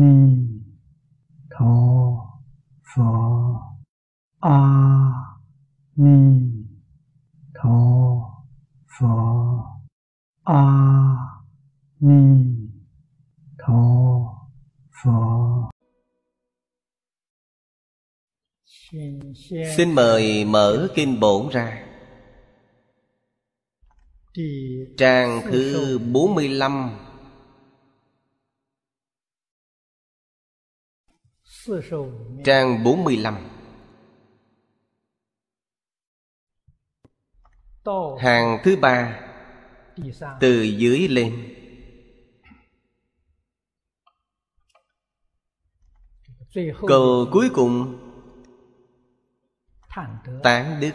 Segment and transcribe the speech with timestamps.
[0.00, 0.14] ni
[1.50, 1.74] tho
[2.94, 3.04] phở
[4.40, 4.60] a
[5.96, 6.18] ni
[7.54, 7.78] tho
[8.98, 9.06] phở
[10.44, 10.64] a
[12.00, 12.22] ni
[13.58, 13.82] tho
[15.02, 15.68] phở
[19.76, 21.84] Xin mời mở kinh bổn ra.
[24.96, 26.90] Trang thứ 45
[32.44, 33.34] Trang 45
[38.18, 39.20] Hàng thứ ba,
[40.40, 41.54] Từ dưới lên.
[46.88, 47.98] Câu cuối cùng,
[50.42, 50.92] Tán đức.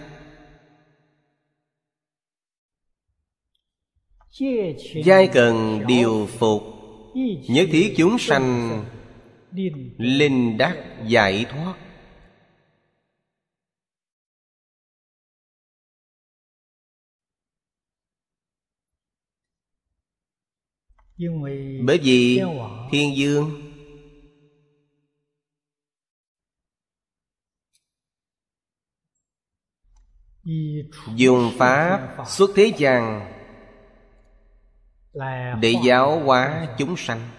[5.05, 6.63] Giai cần điều phục
[7.49, 8.85] Nhất thiết chúng sanh
[9.97, 11.75] Linh đắc giải thoát.
[21.85, 22.41] Bởi vì
[22.91, 23.69] thiên dương
[31.15, 33.31] Dùng pháp xuất thế gian
[35.61, 37.29] Để giáo hóa chúng sanh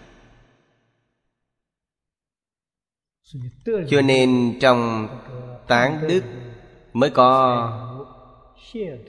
[3.89, 5.07] Cho nên trong
[5.67, 6.23] tán đức
[6.95, 8.01] Mới có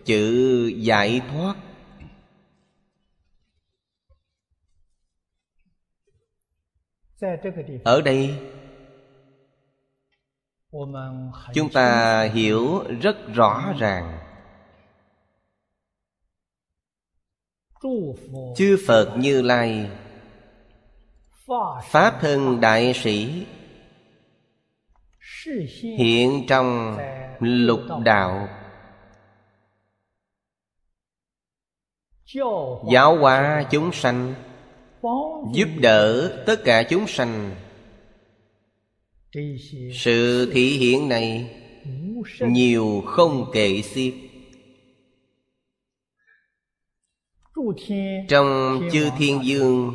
[0.04, 1.54] chữ giải thoát.
[7.84, 8.38] Ở đây,
[11.54, 14.18] chúng ta hiểu rất rõ ràng.
[18.56, 19.90] Chư phật như lai,
[21.84, 23.46] pháp thân đại sĩ
[25.98, 26.96] hiện trong
[27.40, 28.48] lục đạo.
[32.92, 34.34] Giáo hóa chúng sanh,
[35.52, 37.54] giúp đỡ tất cả chúng sanh.
[39.94, 41.56] Sự thị hiện này
[42.40, 44.14] nhiều không kể xiết.
[48.28, 49.94] Trong chư thiên dương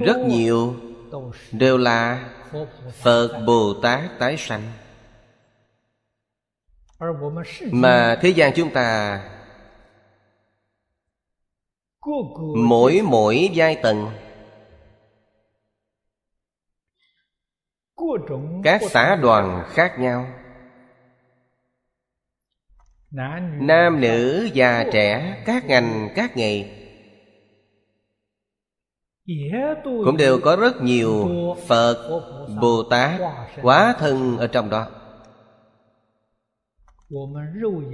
[0.00, 0.74] rất nhiều
[1.52, 2.30] đều là
[2.92, 4.72] phật bồ tát tái sanh.
[7.72, 9.20] Mà thế gian chúng ta
[12.56, 14.10] mỗi mỗi giai tầng,
[18.64, 20.26] các xã đoàn khác nhau.
[23.60, 26.85] Nam nữ già trẻ, các ngành, các nghề
[29.84, 31.28] cũng đều có rất nhiều
[31.66, 32.20] phật
[32.60, 33.20] bồ tát
[33.62, 34.86] quá thân ở trong đó.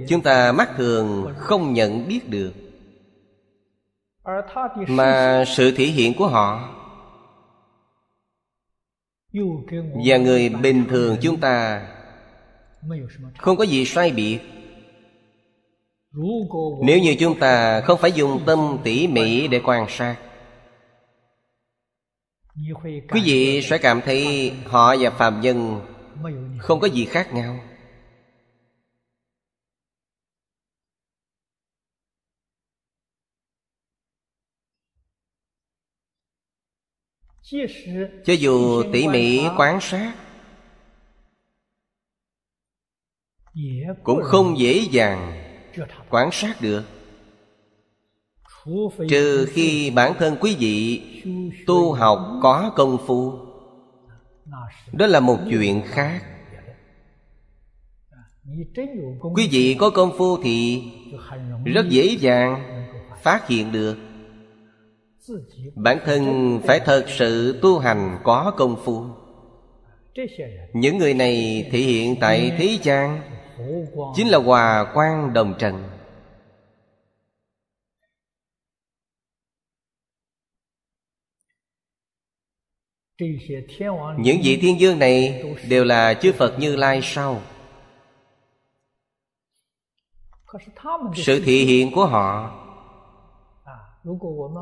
[0.07, 2.53] Chúng ta mắt thường không nhận biết được.
[4.87, 6.69] Mà sự thể hiện của họ
[10.05, 11.87] và người bình thường chúng ta
[13.37, 14.39] không có gì sai biệt.
[16.81, 20.15] Nếu như chúng ta không phải dùng tâm tỉ mỉ để quan sát
[23.09, 25.81] quý vị sẽ cảm thấy họ và phạm nhân
[26.59, 27.59] không có gì khác nhau.
[38.25, 40.15] Cho dù tỉ mỉ quan sát,
[44.03, 45.43] cũng không dễ dàng
[46.09, 46.92] quan sát được
[49.09, 51.01] trừ khi bản thân quý vị
[51.67, 53.33] tu học có công phu.
[54.91, 56.21] Đó là một chuyện khác.
[59.35, 60.83] Quý vị có công phu thì
[61.65, 62.63] rất dễ dàng
[63.21, 63.97] phát hiện được.
[65.75, 69.05] Bản thân phải thật sự tu hành có công phu.
[70.73, 73.21] Những người này thể hiện tại thế gian
[74.15, 75.83] chính là hòa quan đồng trần.
[84.17, 87.41] Những vị thiên dương này đều là chư phật như lai sau
[91.15, 92.59] sự thị hiện của họ.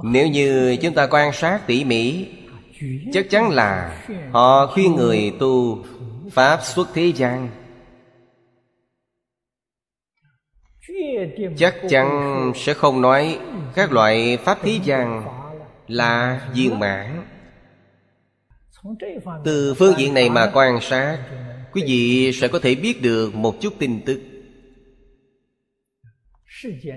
[0.04, 2.28] Nếu như chúng ta quan sát tỉ mỉ
[3.14, 4.02] chắc chắn là
[4.32, 5.84] họ khuyên người tu
[6.32, 7.50] pháp xuất thế gian.
[11.58, 13.40] Chắc chắn sẽ không nói
[13.76, 15.24] các loại pháp thế gian
[15.88, 17.26] là viên mãn
[19.44, 21.20] từ phương diện này mà quan sát
[21.74, 24.22] quý vị sẽ có thể biết được một chút tin tức.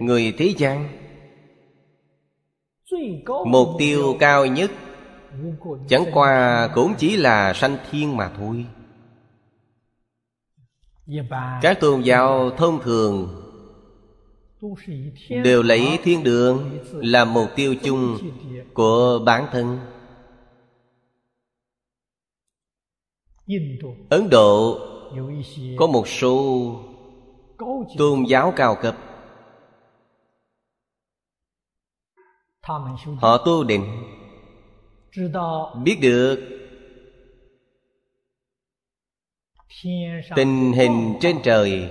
[0.00, 0.88] Người thế gian
[3.46, 4.70] mục tiêu cao nhất
[5.88, 8.66] chẳng qua cũng chỉ là sanh thiên mà thôi.
[11.62, 13.40] Các tôn giáo thông thường
[15.44, 18.19] đều lấy thiên đường làm mục tiêu chung
[18.75, 19.78] của bản thân
[24.11, 24.79] ấn độ
[25.79, 26.67] có một số
[27.99, 28.96] tôn giáo cao cấp.
[33.20, 33.85] Họ tu định.
[35.85, 36.38] Biết được
[40.37, 41.91] tình hình trên trời.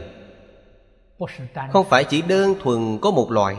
[1.71, 3.57] Không phải chỉ đơn thuần có một loại.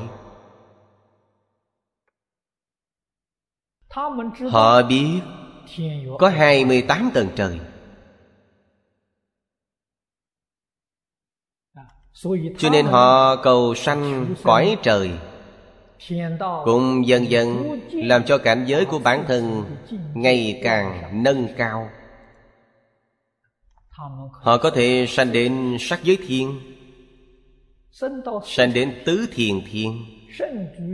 [4.50, 5.20] Họ biết
[6.18, 7.60] có hai mươi tám tầng trời
[12.58, 15.10] cho nên họ cầu sanh cõi trời,
[16.64, 19.64] cũng dần dần làm cho cảnh giới của bản thân
[20.14, 21.88] ngày càng nâng cao.
[24.32, 26.60] Họ có thể sanh đến sắc giới thiên,
[28.46, 30.04] sanh đến tứ thiền thiên,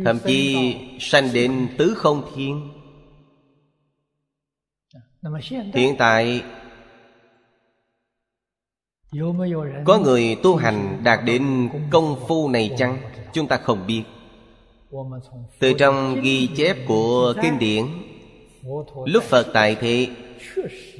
[0.04, 2.70] thậm chí sanh đến tứ không thiên.
[5.74, 6.42] Hiện tại
[9.84, 12.98] có người tu hành đạt đến công phu này chăng?
[13.32, 14.02] Chúng ta không biết.
[15.58, 17.84] Từ trong ghi chép của kinh điển
[19.04, 20.08] lúc phật tại thế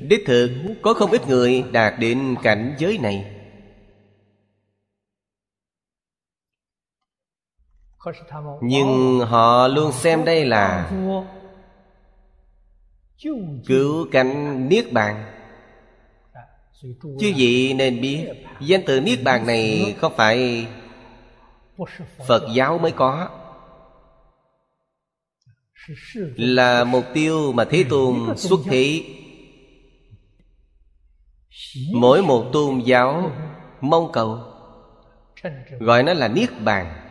[0.00, 0.50] đích thực
[0.82, 3.36] có không ít người đạt đến cảnh giới này.
[8.60, 10.90] Nhưng họ luôn xem đây là
[13.66, 15.39] cứu cánh niết bàn
[17.20, 18.26] chứ gì nên biết,
[18.60, 20.66] danh từ niết bàn này không phải
[22.26, 23.28] phật giáo mới có?
[26.36, 29.04] Là mục tiêu mà thế tôn xuất thế
[31.94, 33.32] mỗi một tôn giáo
[33.80, 34.38] mong cầu,
[35.80, 37.06] gọi nó là niết bàn.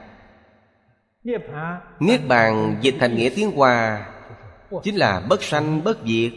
[1.99, 4.09] Niết bàn dịch thành nghĩa tiếng hoa,
[4.83, 6.31] chính là bất sanh, bất diệt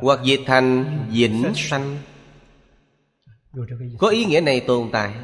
[0.00, 1.98] hoặc dịch thành vĩnh sanh.
[3.98, 5.14] Có ý nghĩa này tồn tại.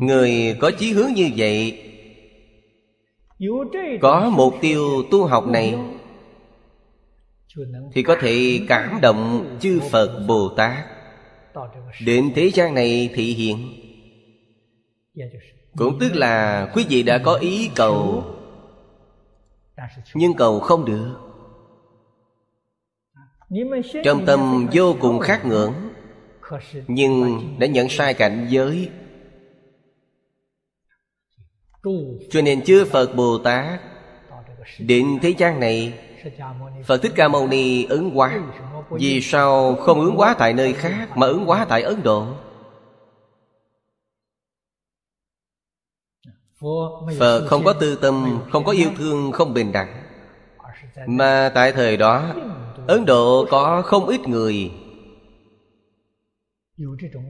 [0.00, 1.84] Người có chí hướng như vậy,
[4.00, 5.74] có mục tiêu tu học này,
[7.92, 10.84] thì có thể cảm động chư phật bồ tát.
[12.04, 13.74] Đến thế gian này thị hiện.
[15.76, 18.24] Cũng tức là quý vị đã có ý cầu
[20.14, 21.14] nhưng cầu không được.
[24.04, 25.72] Trong tâm vô cùng khát ngưỡng,
[26.88, 28.90] nhưng đã nhận sai cảnh giới.
[32.30, 33.80] Cho nên chưa phật bồ tát
[34.78, 35.92] đến thế gian này,
[36.86, 38.40] phật thích ca mâu ni ứng quá
[38.90, 42.26] vì sao không ứng quá tại nơi khác mà ứng quá tại ấn độ?
[47.18, 50.02] Phật không có tư tâm không có yêu thương không bình đẳng.
[51.06, 52.34] Mà tại thời đó
[52.86, 54.72] ấn độ có không ít người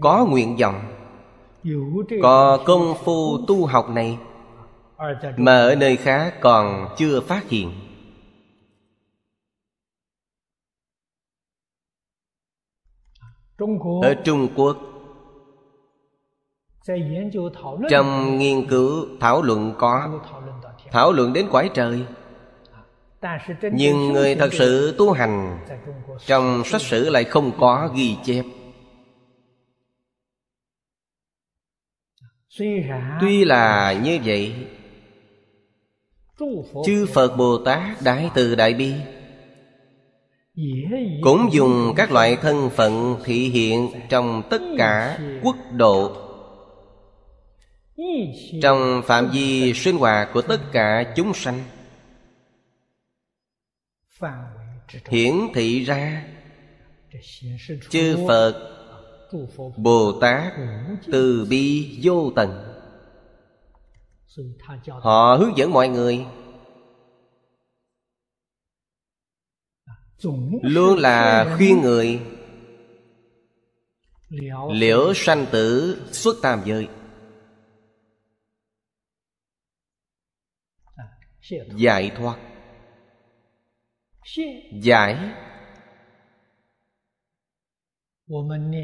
[0.00, 0.94] có nguyện vọng
[2.22, 4.18] có công phu tu học này
[5.36, 7.72] mà ở nơi khác còn chưa phát hiện.
[14.02, 14.76] Ở trung quốc
[17.90, 20.20] trong nghiên cứu thảo luận có
[20.90, 22.04] thảo luận đến quái trời.
[23.72, 25.58] nhưng người thật sự tu hành
[26.26, 28.44] trong sách sử lại không có ghi chép.
[33.20, 34.54] tuy là như vậy
[36.84, 38.94] chư phật bồ tát đại từ đại bi
[41.22, 46.27] cũng dùng các loại thân phận thị hiện trong tất cả quốc độ
[48.62, 51.64] trong phạm vi sinh hoạt của tất cả chúng sanh,
[55.08, 56.28] hiển thị ra
[57.90, 58.74] chư phật
[59.76, 60.52] bồ tát
[61.12, 62.64] từ bi vô tận.
[64.88, 66.26] Họ hướng dẫn mọi người
[70.62, 72.20] luôn là khuyên người,
[74.70, 76.88] liễu sanh tử xuất tam giới.
[81.76, 82.38] Giải thoát.
[84.72, 85.16] Giải.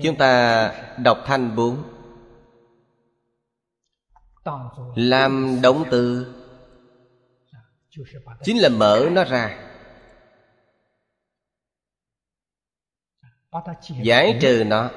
[0.02, 1.82] Chúng ta đọc thanh bốn.
[4.96, 6.34] Làm động từ
[8.42, 9.70] chính là mở nó ra.
[14.02, 14.90] Giải trừ nó.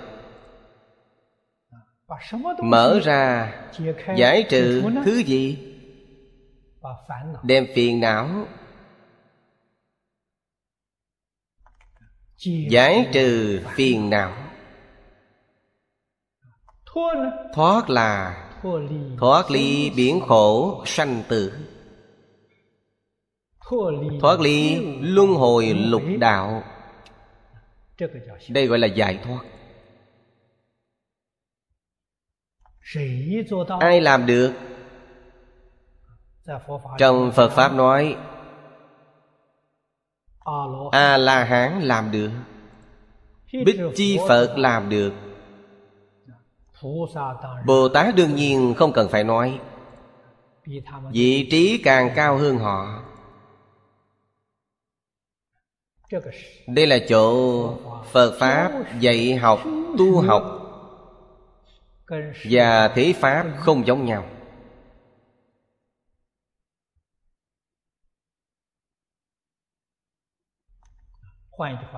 [2.64, 3.54] Mở ra.
[4.16, 5.67] Giải trừ thứ gì?
[7.44, 8.48] Đem phiền não.
[12.70, 14.34] Giải trừ phiền não.
[17.54, 18.44] Thoát là
[19.18, 21.54] thoát ly biển khổ sanh tử.
[24.22, 26.64] Thoát ly luân hồi lục đạo.
[28.50, 29.42] Đây gọi là giải thoát.
[33.80, 34.54] Ai làm được
[36.98, 38.16] trong phật pháp nói
[40.92, 42.32] a la hán làm được,
[43.66, 45.14] bích chi phật làm được.
[47.66, 49.60] Bồ tát đương nhiên không cần phải nói,
[51.12, 53.04] vị trí càng cao hơn họ.
[56.68, 57.78] Đây là chỗ
[58.12, 59.60] phật pháp dạy học,
[59.98, 60.44] tu học,
[62.50, 64.24] và thế pháp không giống nhau.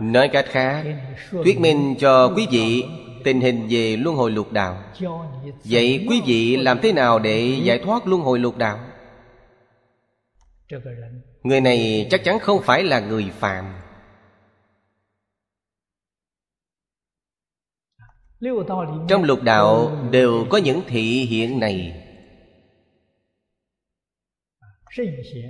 [0.01, 0.85] Nói cách khác
[1.31, 2.83] thuyết minh cho quý vị
[3.23, 4.83] tình hình về luân hồi lục đạo.
[5.63, 8.79] Vậy quý vị làm thế nào để giải thoát luân hồi lục đạo?
[11.43, 13.65] Người này chắc chắn không phải là người phạm
[19.07, 22.05] trong lục đạo đều có những thị hiện này.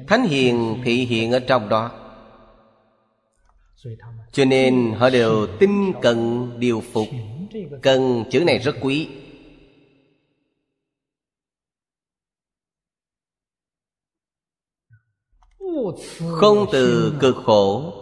[0.08, 1.99] Thánh hiền thị hiện ở trong đó
[4.32, 7.08] cho nên họ đều tin cần điều phục.
[7.82, 9.10] Cần chữ này rất quý.
[16.32, 17.94] Không từ cực khổ.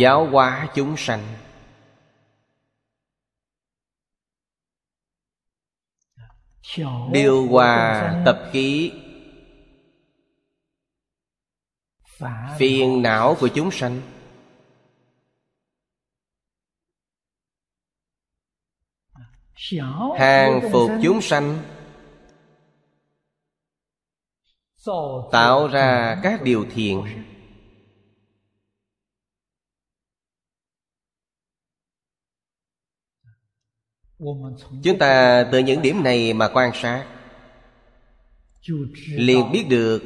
[0.00, 1.22] Giáo hóa chúng sanh.
[7.12, 8.92] Điều hòa tập khí
[12.58, 14.00] phiền não của chúng sanh.
[20.18, 21.58] Hàng phục chúng sanh
[25.32, 27.24] tạo ra các điều thiện.
[34.84, 37.11] Chúng ta từ những điểm này mà quan sát
[39.06, 40.02] liền biết được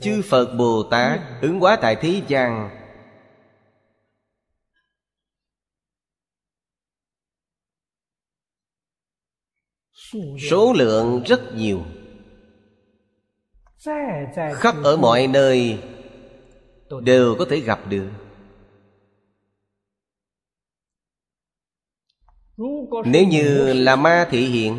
[0.00, 2.70] chư phật bồ tát ứng hóa tại thế gian.
[10.50, 11.82] Số lượng rất nhiều.
[14.54, 15.78] Khắp ở mọi nơi
[17.02, 18.10] đều có thể gặp được.
[23.04, 24.78] Nếu như là ma thị hiện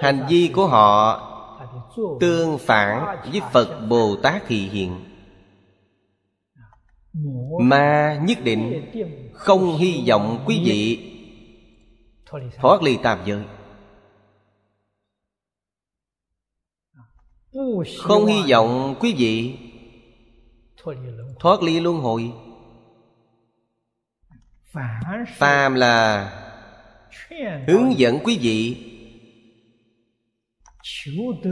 [0.00, 1.28] hành vi của họ
[2.20, 5.04] tương phản với phật bồ tát thị hiện.
[7.60, 8.90] Mà nhất định
[9.32, 11.08] không hy vọng quý vị
[12.60, 13.44] thoát ly tam giới.
[17.98, 19.58] Không hy vọng quý vị
[21.40, 22.32] thoát ly luân hồi.
[25.36, 26.28] Phàm là
[27.66, 28.88] hướng dẫn quý vị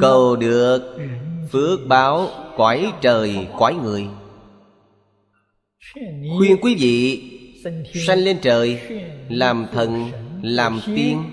[0.00, 0.98] cầu được
[1.50, 4.06] phước báo cõi trời cõi người.
[6.38, 7.22] Khuyên quý vị
[8.06, 8.80] sanh lên trời
[9.28, 10.10] làm thần
[10.42, 11.30] làm tiên.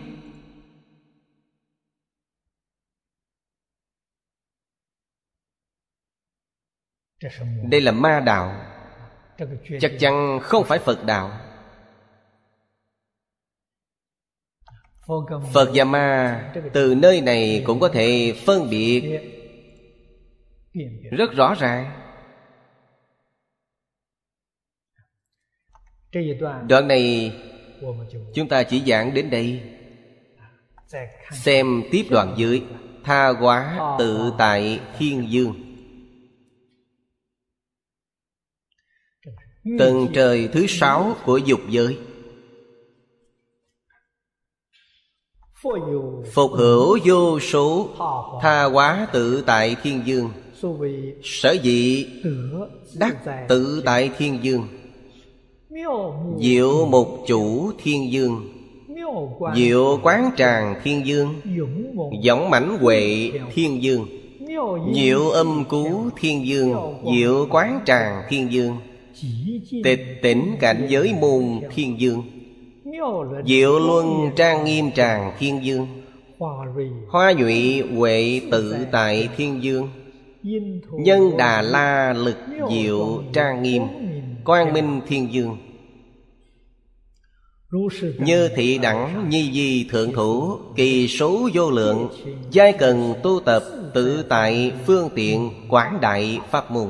[7.69, 8.63] Đây là ma đạo.
[9.81, 11.46] Chắc chắn không phải phật đạo
[15.53, 19.19] phật và ma từ nơi này cũng có thể phân biệt
[21.11, 22.03] rất rõ ràng.
[26.67, 27.33] Đoạn này
[28.33, 29.61] chúng ta chỉ giảng đến đây.
[31.31, 32.63] Xem tiếp đoạn dưới.
[33.03, 35.63] Tha hóa tự tại thiên dương.
[39.79, 41.97] Tầng trời thứ sáu của dục giới.
[46.33, 47.87] Phục hữu vô số
[48.41, 50.29] Tha hóa tự tại thiên dương.
[51.23, 52.05] Sở dĩ
[52.99, 54.67] đắc tự tại thiên dương.
[56.39, 58.53] Diệu mục chủ thiên dương.
[59.55, 61.33] Diệu quán tràng thiên dương.
[62.27, 64.05] Võng mãnh huệ thiên dương.
[64.93, 66.75] Diệu âm cú thiên dương.
[67.15, 68.77] Diệu quán tràng thiên dương.
[69.83, 72.36] Tịch tỉnh cảnh giới môn thiên dương
[73.45, 75.87] Diệu luân trang nghiêm tràng thiên dương.
[77.09, 79.89] Hoa nhụy huệ tự tại thiên dương.
[80.91, 82.37] Nhân đà la lực
[82.71, 83.83] diệu trang nghiêm.
[84.45, 85.57] Quang minh thiên dương.
[88.19, 92.09] Như thị đẳng nhi di thượng thủ Kỳ số vô lượng
[92.51, 93.63] Giai cần tu tập
[93.93, 96.87] tự tại phương tiện quảng đại pháp môn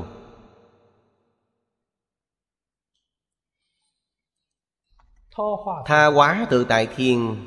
[5.86, 7.46] Tha hóa tự tại thiên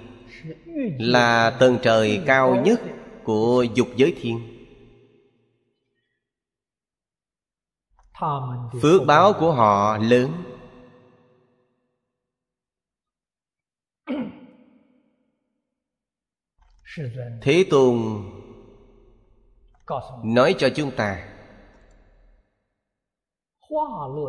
[0.98, 2.80] Là tầng trời cao nhất
[3.24, 4.56] của dục giới thiên.
[8.82, 10.32] Phước báo của họ lớn.
[17.42, 17.98] Thế Tôn
[20.24, 21.28] Nói cho chúng ta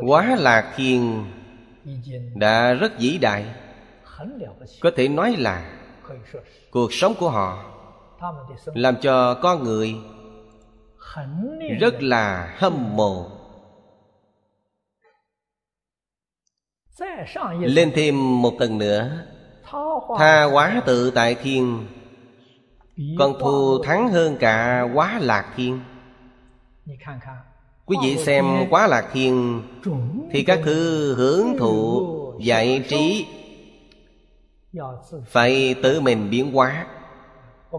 [0.08, 1.26] Quá lạc thiên
[2.36, 3.46] đã rất vĩ đại.
[4.82, 5.78] Có thể nói là
[6.72, 7.66] Cuộc sống của họ
[8.66, 9.96] Làm cho con người
[11.80, 13.30] Rất là hâm mộ.
[17.60, 19.26] Lên thêm một tầng nữa.
[20.18, 21.88] Tha quá tự tại thiên.
[23.20, 25.80] Còn thù thắng hơn cả quá lạc thiên.
[27.86, 29.62] Quý vị xem quá lạc thiên
[30.32, 32.08] Thì các thứ hưởng thụ,
[32.40, 33.26] giải trí
[35.28, 36.88] Phải tự mình biến hóa,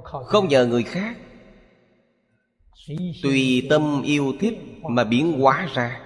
[0.03, 1.17] Không nhờ người khác.
[3.23, 6.01] Tùy tâm yêu thích mà biến hóa ra.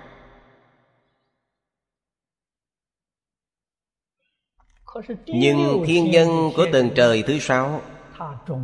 [5.26, 7.82] Nhưng thiên nhân của tầng trời thứ sáu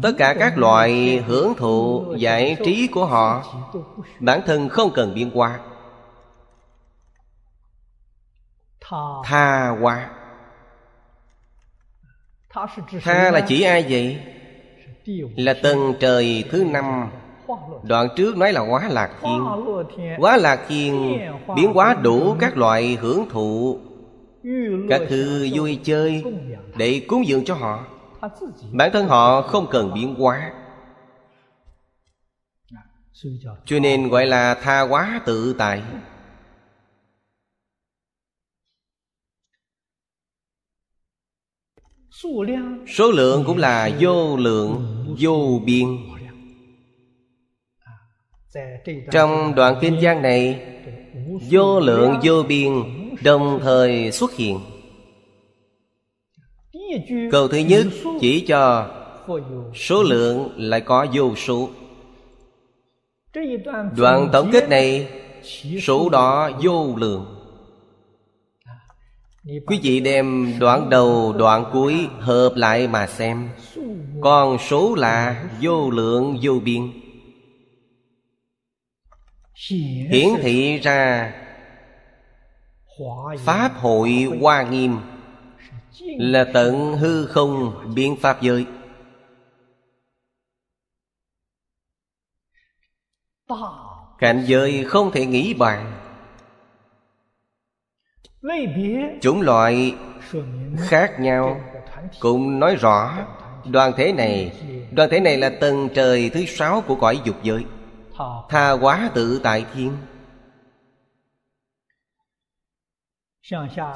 [0.02, 3.44] tất cả các loại hưởng thụ giải trí của họ,
[4.20, 5.58] bản thân không cần biên qua.
[9.24, 10.10] Tha qua.
[13.02, 14.20] Tha là chỉ ai vậy?
[15.36, 17.10] Là tầng trời thứ năm.
[17.82, 19.46] Đoạn trước nói là quá lạc thiên
[20.18, 21.18] quá lạc thiên
[21.56, 23.78] biến hóa đủ các loại hưởng thụ,
[24.88, 26.24] các thứ vui chơi
[26.76, 27.84] để cúng dường cho họ
[28.72, 30.52] bản thân họ không cần biến hóa.
[33.64, 35.82] Cho nên gọi là tha hóa tự tại.
[42.88, 45.86] Số lượng cũng là vô lượng, vô biên.
[49.10, 50.68] Trong đoạn kinh giang này,
[51.50, 52.72] vô lượng, vô biên
[53.24, 54.60] đồng thời xuất hiện.
[57.30, 57.86] Câu thứ nhất
[58.20, 58.90] chỉ cho
[59.74, 61.68] Số lượng lại có vô số.
[63.96, 65.08] Đoạn tổng kết này,
[65.82, 67.26] Số đó vô lượng.
[69.66, 73.48] Quý vị đem đoạn đầu, đoạn cuối Hợp lại mà xem.
[74.20, 76.90] Còn số là vô lượng, vô biên.
[80.10, 81.32] Hiển thị ra
[83.44, 84.96] Pháp hội hoa nghiêm
[86.00, 88.66] là tận hư không biến pháp giới.
[94.18, 95.92] Cảnh giới không thể nghĩ bàn.
[99.20, 99.94] Chủng loại
[100.78, 101.60] khác nhau
[102.20, 103.18] cũng nói rõ
[103.64, 104.52] đoàn thể này.
[104.92, 107.64] Đoàn thể này là tầng trời thứ sáu của cõi dục giới.
[108.48, 109.96] Tha hóa tự tại thiên.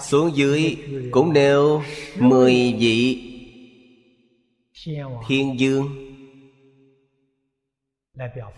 [0.01, 0.77] Xuống dưới
[1.11, 1.83] cũng nêu
[2.19, 3.23] mười vị
[5.29, 6.13] thiên dương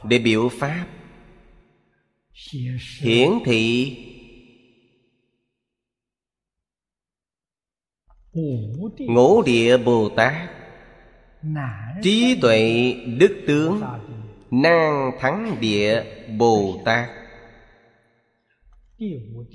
[0.05, 0.87] để biểu pháp.
[3.01, 3.97] Hiển thị
[8.97, 10.51] ngũ địa bồ tát,
[12.03, 13.83] trí tuệ đức tướng,
[14.51, 16.05] Nang thắng địa
[16.39, 17.09] bồ tát.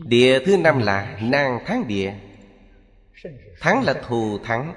[0.05, 2.13] Địa thứ năm là nàng thắng địa.
[3.59, 4.73] Thắng là thù thắng.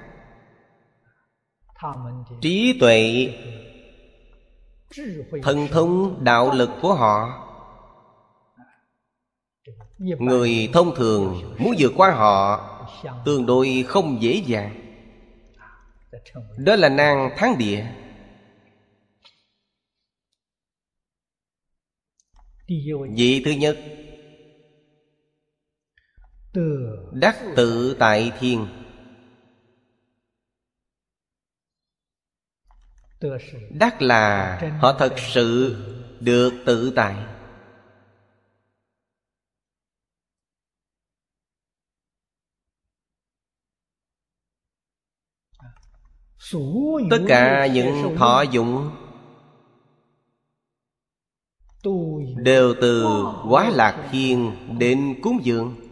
[2.41, 3.29] Trí tuệ,
[5.43, 7.43] Thần thông, đạo lực của họ.
[9.99, 12.63] Người thông thường muốn vượt qua họ
[13.25, 14.95] Tương đối không dễ dàng.
[16.57, 17.85] Đó là nàng thắng địa.
[23.15, 23.77] Vị thứ nhất
[27.11, 28.67] đắc tự tại thiên
[33.71, 35.75] đắc là họ thật sự
[36.19, 37.15] được tự tại.
[47.09, 48.91] Tất cả những thọ dụng
[52.37, 53.05] đều từ
[53.49, 55.86] quá lạc thiên đến cúng dường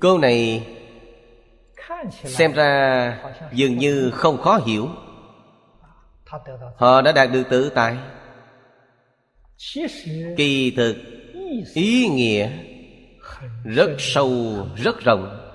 [0.00, 0.66] câu này
[2.12, 3.18] xem ra
[3.52, 4.88] dường như không khó hiểu.
[6.76, 7.96] Họ đã đạt được tự tại.
[10.36, 10.96] Kỳ thực,
[11.74, 12.50] ý nghĩa
[13.64, 14.30] rất sâu,
[14.76, 15.46] rất rộng.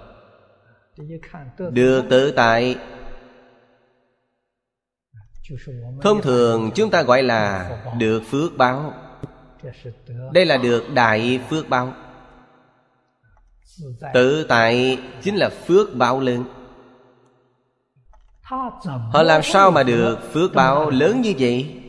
[1.72, 2.76] Được tự tại
[6.02, 8.94] thông thường chúng ta gọi là được phước báo.
[10.34, 11.94] Đây là được đại phước báo
[14.14, 16.44] tự tại chính là phước báo lớn.
[19.12, 21.82] Họ làm sao mà được phước báo lớn như vậy?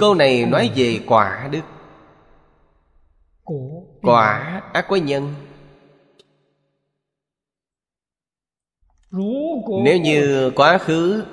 [0.00, 1.60] Câu này nói về quả đức.
[4.02, 5.34] Quả ác có nhân.
[9.84, 11.24] Nếu như quá khứ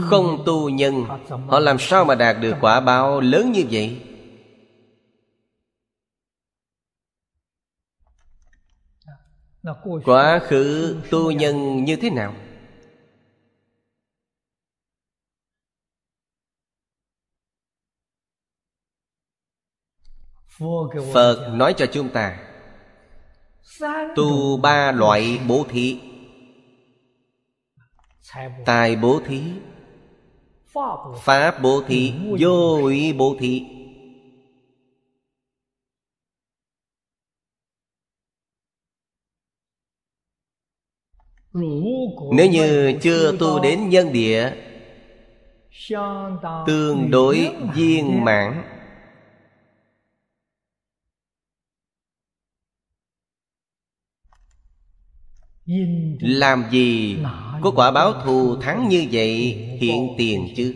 [0.00, 1.04] không tu nhân,
[1.48, 4.02] họ làm sao mà đạt được quả báo lớn như vậy?
[10.04, 12.34] Quá khứ tu nhân như thế nào?
[21.14, 22.38] Phật nói cho chúng ta,
[24.16, 26.00] tu ba loại bố thí
[28.64, 29.42] tài bố thí.
[31.18, 32.14] Pháp bố thí.
[32.38, 33.64] Vô ủy bố thí.
[42.32, 44.52] Nếu như chưa tu đến nhân địa
[46.66, 48.62] tương đối viên mãn.
[56.20, 57.18] Làm gì
[57.62, 59.30] có quả báo thù thắng như vậy,
[59.80, 60.74] hiện tiền chứ?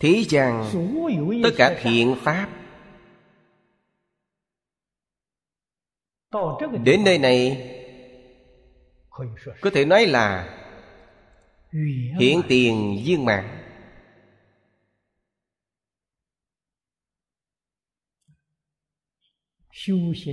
[0.00, 0.70] Thế rằng
[1.42, 2.48] tất cả thiện pháp
[6.84, 7.68] đến nơi này
[9.60, 10.58] có thể nói là
[12.20, 13.61] hiện tiền viên mạng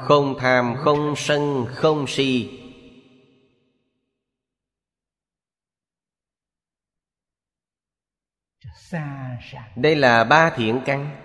[0.00, 2.60] không tham không sân không si
[9.76, 11.19] đây là ba thiện căn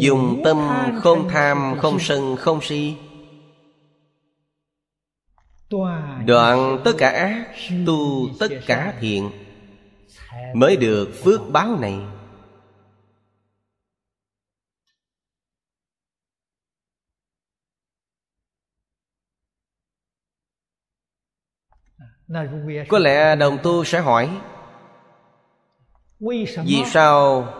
[0.00, 0.68] dùng tâm
[1.02, 2.96] không tham không sân không si.
[6.26, 7.54] Đoạn tất cả ác
[7.86, 9.30] tu tất cả thiện
[10.54, 11.98] mới được phước báo này.
[22.88, 24.40] Có lẽ đồng tu sẽ hỏi
[26.64, 27.59] vì sao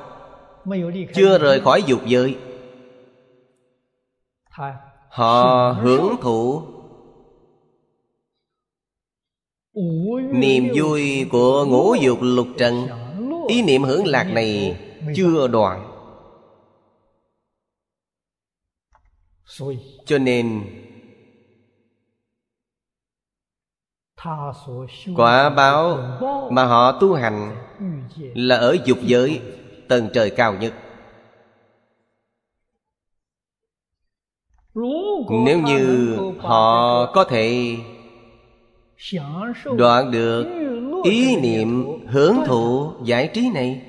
[1.15, 2.39] chưa rời khỏi dục giới.
[5.09, 6.63] Họ hưởng thụ
[10.33, 12.87] niềm vui của ngũ dục lục trần.
[13.49, 14.81] ý niệm hưởng lạc này
[15.17, 15.87] chưa đoạn.
[20.07, 20.65] Cho nên
[25.17, 25.99] quả báo
[26.51, 27.57] mà họ tu hành
[28.35, 29.41] là ở dục giới
[29.91, 30.75] tầng trời cao nhất.
[35.45, 37.77] Nếu như họ có thể
[39.77, 40.47] đoạn được
[41.05, 43.83] ý niệm hưởng thụ giải trí này,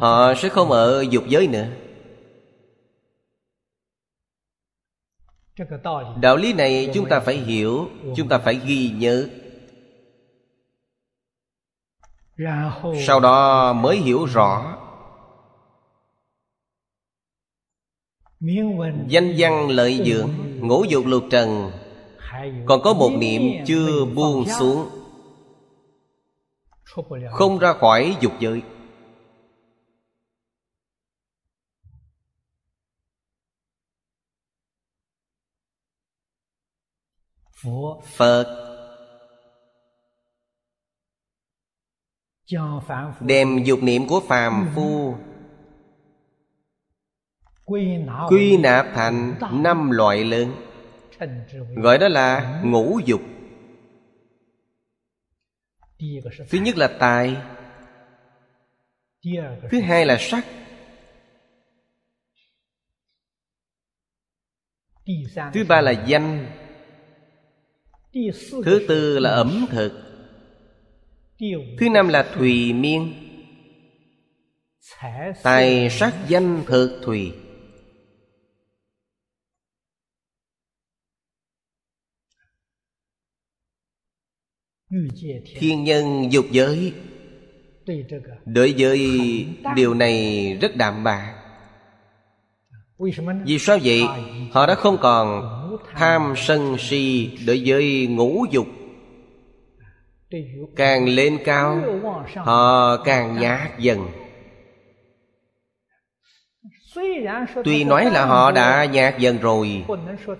[0.00, 1.66] họ sẽ không ở dục giới nữa.
[6.20, 9.28] Đạo lý này chúng ta phải hiểu, chúng ta phải ghi nhớ
[13.06, 14.78] sau đó mới hiểu rõ.
[19.08, 21.70] Danh văn lợi dưỡng ngũ dục lục trần.
[22.66, 24.88] Còn có một niệm chưa buông xuống.
[27.32, 28.62] Không ra khỏi dục giới.
[38.16, 38.67] Phật
[43.20, 45.14] đem dục niệm của phàm phu.
[48.28, 50.54] Quy nạp thành năm loại lớn.
[51.76, 53.20] Gọi đó là ngũ dục.
[56.50, 57.36] Thứ nhất là tài.
[59.70, 60.44] Thứ hai là sắc.
[65.52, 66.46] Thứ ba là danh.
[68.64, 70.07] Thứ tư là ẩm thực
[71.78, 73.14] thứ năm là thùy miên.
[75.42, 77.32] Tài sắc danh thực thùy.
[85.58, 86.92] Thiên nhân dục giới.
[88.44, 88.98] Đối với
[89.76, 91.34] điều này rất đạm bạc.
[93.44, 94.02] Vì sao vậy?
[94.52, 95.42] họ đã không còn
[95.94, 98.66] tham sân si đối với ngũ dục
[100.76, 101.82] càng lên cao,
[102.36, 104.08] họ càng nhát dần.
[107.64, 109.84] Tuy nói là họ đã nhạt dần rồi,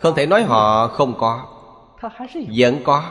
[0.00, 1.46] không thể nói họ không có,
[2.56, 3.10] vẫn có.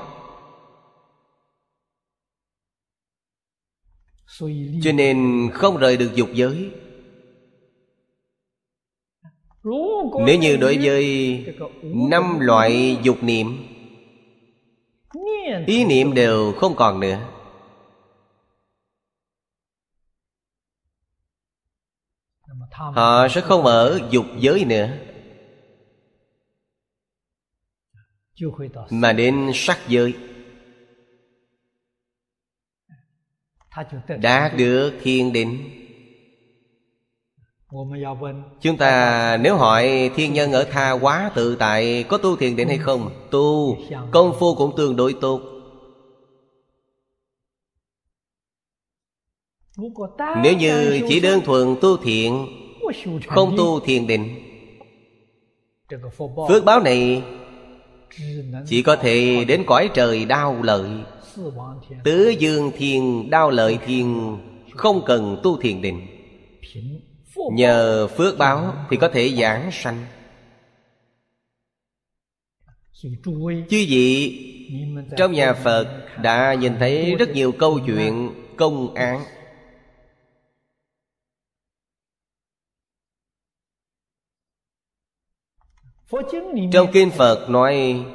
[4.82, 6.72] Cho nên không rời được dục giới.
[10.26, 11.46] Nếu như đối với
[11.94, 13.67] năm loại dục niệm
[15.68, 17.20] ý niệm đều không còn nữa.
[22.72, 24.90] Họ sẽ không ở dục giới nữa.
[28.90, 30.14] Mà đến sắc giới.
[34.22, 35.70] Đạt được thiên định.
[38.62, 42.68] Chúng ta nếu hỏi thiên nhân ở tha quá tự tại có tu thiền định
[42.68, 43.28] hay không?
[43.32, 43.78] Tu.
[44.12, 45.57] Công phu cũng tương đối tốt.
[50.44, 52.48] Nếu như chỉ đơn thuần tu thiện
[53.28, 54.48] không tu thiền định
[56.50, 57.24] phước báo này
[58.68, 60.90] chỉ có thể đến cõi trời đau lợi.
[62.04, 64.38] Tứ dương thiên đau lợi thiên
[64.76, 66.08] không cần tu thiền định.
[67.54, 70.06] Nhờ phước báo thì có thể giảng sanh.
[73.70, 74.44] Chư vị
[75.18, 75.88] trong nhà phật
[76.22, 79.22] đã nhìn thấy rất nhiều câu chuyện công án
[86.72, 88.06] trong kinh phật nói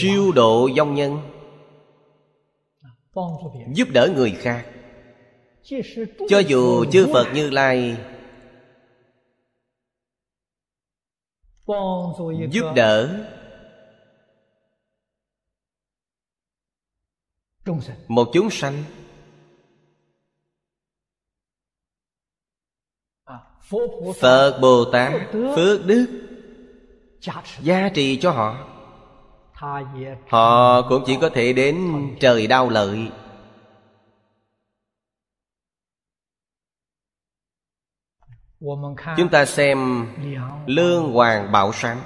[0.00, 1.18] siêu độ vong nhân
[3.74, 4.66] giúp đỡ người khác.
[6.28, 7.96] Cho dù chư phật như lai
[12.50, 13.26] giúp đỡ
[18.08, 18.84] một chúng sanh
[24.20, 26.06] phật bồ tát phước đức
[27.62, 28.66] gia trì cho họ.
[30.28, 33.10] Họ cũng chỉ có thể đến trời đau lợi.
[39.16, 40.06] Chúng ta xem
[40.66, 42.00] lương hoàng bảo sáng.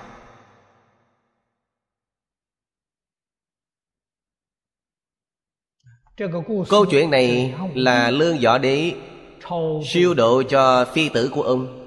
[6.68, 8.94] Câu chuyện này là lương võ đế
[9.85, 11.80] siêu độ cho phi tử của ông.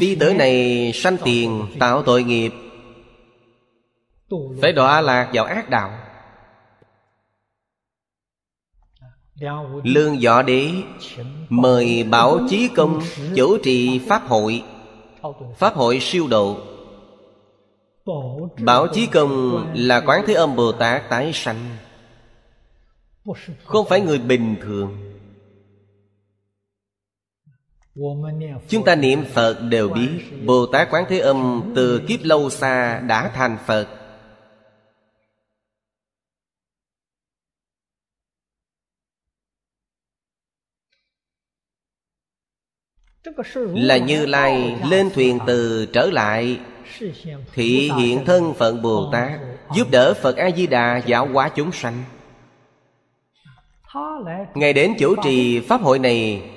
[0.00, 2.52] Phi tử này sanh tiền, tạo tội nghiệp.
[4.62, 5.90] Phải đọa lạc vào ác đạo.
[9.84, 10.70] Lương võ đế,
[11.48, 13.00] Mời Bảo Chí Công
[13.36, 14.62] Chủ trì Pháp hội.
[15.56, 16.75] Pháp hội siêu độ.
[18.58, 21.76] Bảo Chí Công là Quán Thế Âm Bồ Tát tái sanh.
[23.64, 25.12] Không phải người bình thường.
[28.68, 33.00] Chúng ta niệm Phật đều biết Bồ Tát Quán Thế Âm từ kiếp lâu xa
[33.00, 33.88] đã thành Phật.
[43.56, 46.60] Là Như Lai lên thuyền từ trở lại
[47.52, 49.40] Thị hiện thân phận Bồ Tát
[49.74, 52.04] Giúp đỡ Phật A-di-đà giáo hóa chúng sanh.
[54.54, 56.50] Ngày đến chủ trì Pháp hội này,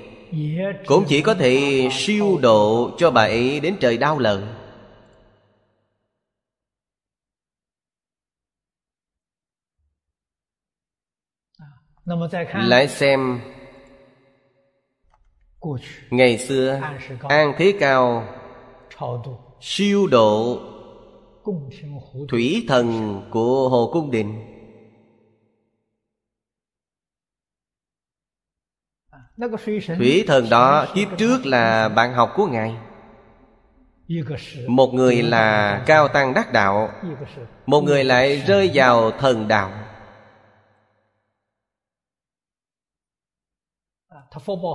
[0.86, 4.46] Cũng chỉ có thể siêu độ cho bà ấy đến trời đau lợn.
[12.54, 13.40] Lại xem,
[16.10, 16.80] Ngày xưa,
[17.28, 18.24] An Thế Cao
[19.60, 20.60] Siêu độ
[22.28, 24.46] Thủy thần của Hồ Cung Đình.
[29.98, 32.76] Thủy thần đó kiếp trước là bạn học của Ngài.
[34.66, 36.90] Một người là cao tăng đắc đạo,
[37.66, 39.70] Một người lại rơi vào thần đạo.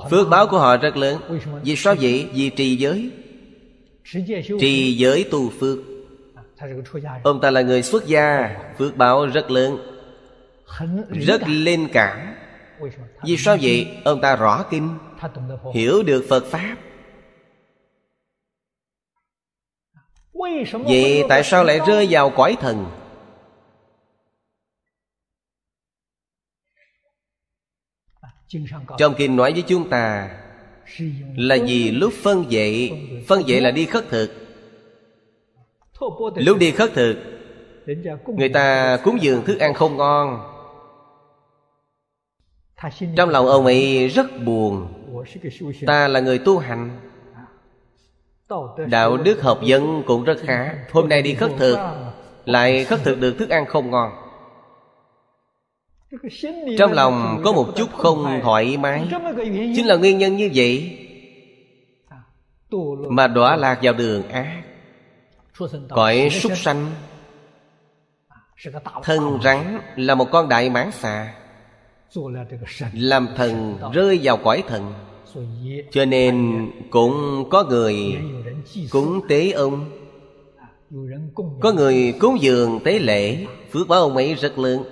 [0.09, 1.21] Phước báo của họ rất lớn.
[1.63, 2.29] Vì sao vậy?
[2.33, 3.11] Vì trì giới.
[4.59, 5.77] Trì giới tu phước.
[7.23, 9.77] Ông ta là người xuất gia Phước báo rất lớn.
[11.09, 12.35] Rất linh cảm.
[13.23, 13.57] Vì sao?
[13.61, 14.01] Vậy?
[14.05, 14.97] Ông ta rõ kinh.
[15.73, 16.75] Hiểu được Phật Pháp.
[20.87, 22.85] Vậy tại sao lại rơi vào cõi thần?
[28.97, 30.29] Trong kinh nói với chúng ta
[31.35, 32.91] là vì lúc phân dậy
[33.27, 34.29] Phân dậy là đi khất thực.
[36.35, 37.15] Lúc đi khất thực,
[38.25, 40.51] Người ta cúng dường thức ăn không ngon.
[43.17, 44.87] Trong lòng ông ấy rất buồn.
[45.87, 46.99] Ta là người tu hành.
[48.87, 50.73] Đạo đức học dân cũng rất khá.
[50.91, 51.77] Hôm nay đi khất thực,
[52.45, 54.24] Lại khất thực được thức ăn không ngon
[56.77, 59.07] trong lòng có một chút không thoải mái
[59.75, 60.97] chính là nguyên nhân như vậy
[63.09, 64.63] mà đọa lạc vào đường ác
[65.89, 66.91] cõi súc sanh
[69.03, 71.33] thân rắn là một con đại mãn xà
[72.93, 74.93] làm thần rơi vào cõi thần
[75.91, 78.17] cho nên cũng có người
[78.89, 79.91] cúng tế ông
[81.61, 84.83] có người cúng dường tế lễ phước báo ông ấy rất lớn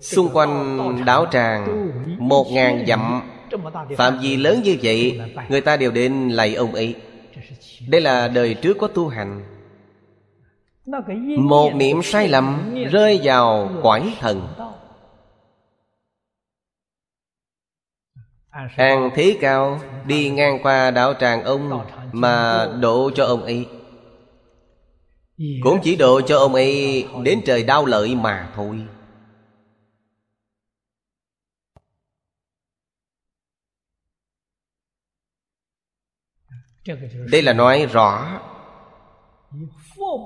[0.00, 3.22] Xung quanh đảo tràng, Một ngàn dặm,
[3.96, 6.94] Phạm vi lớn như vậy, Người ta đều đến lạy ông ấy.
[7.88, 9.42] Đây là đời trước có tu hành.
[11.38, 14.48] Một niệm sai lầm Rơi vào quải thần.
[18.50, 23.66] Hàng Thế Cao Đi ngang qua đạo tràng ông Mà độ cho ông ấy.
[25.62, 28.76] Cũng chỉ độ cho ông ấy Đến trời đau lợi mà thôi.
[37.30, 38.40] Đây là nói rõ.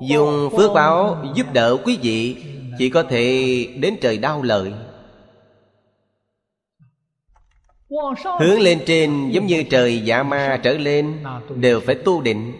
[0.09, 2.43] Dùng phước báo giúp đỡ quý vị,
[2.77, 4.73] chỉ có thể đến trời đau lợi.
[8.39, 11.23] Hướng lên trên giống như trời dạ ma trở lên,
[11.55, 12.53] đều phải tu định.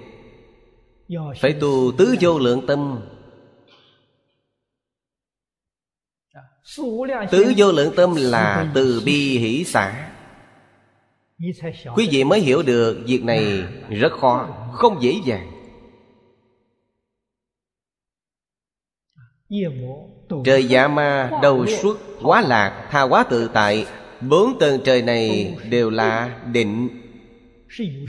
[1.42, 3.02] Phải tu tứ vô lượng tâm.
[7.32, 10.15] Tứ vô lượng tâm là từ bi hỷ xả
[11.96, 15.52] quý vị mới hiểu được việc này rất khó không dễ dàng.
[20.46, 23.86] Trời dạ ma đầu suốt quá lạc tha quá tự tại.
[24.22, 26.90] Bốn tầng trời này đều là định.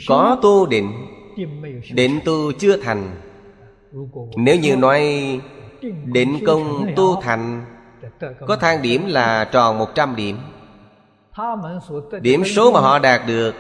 [0.09, 0.93] Có tu định.
[1.95, 3.21] định tu chưa thành.
[4.37, 5.01] Nếu như nói
[6.05, 7.65] định công tu thành
[8.47, 10.37] có thang điểm là tròn một trăm điểm
[12.23, 13.55] Điểm số mà họ đạt được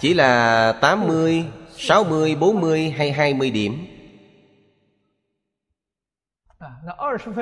[0.00, 1.44] Chỉ là 80,
[1.76, 3.86] 60, 40 hay 20 điểm.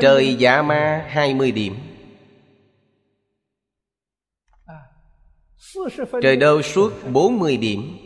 [0.00, 1.74] Trời dạ ma 20 điểm.
[6.22, 7.98] Trời đâu suốt 40 điểm.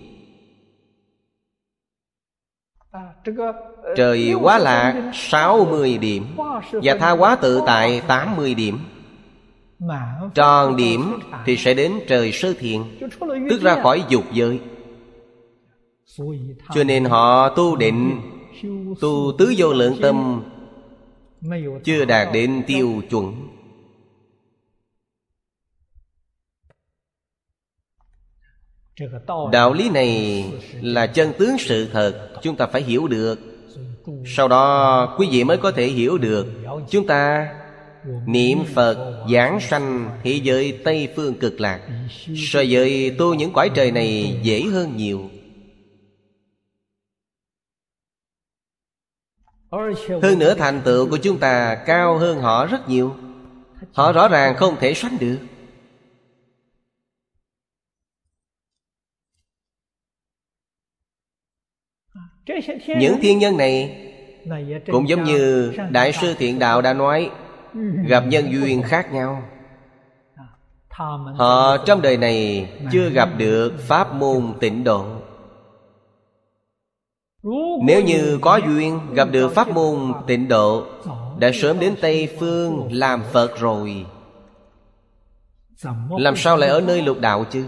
[3.96, 6.36] Trời quá lạc 60 điểm.
[6.72, 8.93] Và tha quá tự tại 80 điểm.
[10.34, 12.98] Tròn điểm thì sẽ đến trời sơ thiện
[13.50, 14.60] Tức ra khỏi dục giới.
[16.74, 18.20] Cho nên họ tu định
[19.00, 20.42] Tu tứ vô lượng tâm
[21.84, 23.48] Chưa đạt đến tiêu chuẩn.
[29.52, 30.44] Đạo lý này
[30.80, 33.38] là chân tướng sự thật chúng ta phải hiểu được.
[34.26, 36.46] Sau đó quý vị mới có thể hiểu được.
[36.90, 37.48] Chúng ta
[38.26, 41.80] niệm phật, giảng sanh thế giới tây phương cực lạc.
[42.36, 45.30] So với tu những cõi trời này dễ hơn nhiều.
[50.22, 53.16] Hơn nữa thành tựu của chúng ta cao hơn họ rất nhiều.
[53.92, 55.38] Họ rõ ràng không thể sánh được.
[62.86, 64.00] Những thiên nhân này
[64.86, 67.30] cũng giống như đại sư thiện đạo đã nói
[68.06, 69.42] gặp nhân duyên khác nhau.
[71.36, 75.06] Họ trong đời này chưa gặp được pháp môn tịnh độ.
[77.84, 80.86] Nếu như có duyên gặp được pháp môn tịnh độ,
[81.38, 84.06] đã sớm đến tây phương làm phật rồi.
[86.18, 87.64] Làm sao lại ở nơi lục đạo chứ?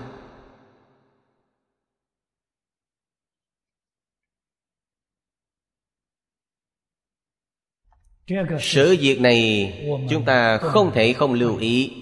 [8.60, 9.72] Sự việc này
[10.10, 11.92] chúng ta không thể không lưu ý.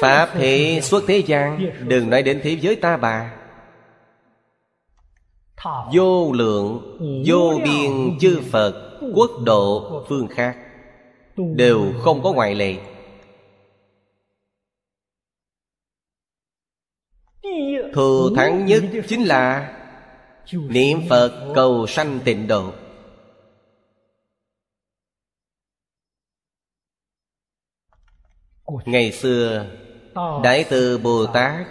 [0.00, 3.36] Pháp thế xuất thế gian, đừng nói đến thế giới ta bà.
[5.94, 10.56] Vô lượng, vô biên chư phật, quốc độ, phương khác,
[11.36, 12.76] đều không có ngoại lệ.
[17.94, 19.76] Thừa thắng nhất chính là
[20.52, 22.72] niệm phật cầu sanh tịnh độ.
[28.84, 29.66] Ngày xưa,
[30.42, 31.66] đại từ bồ tát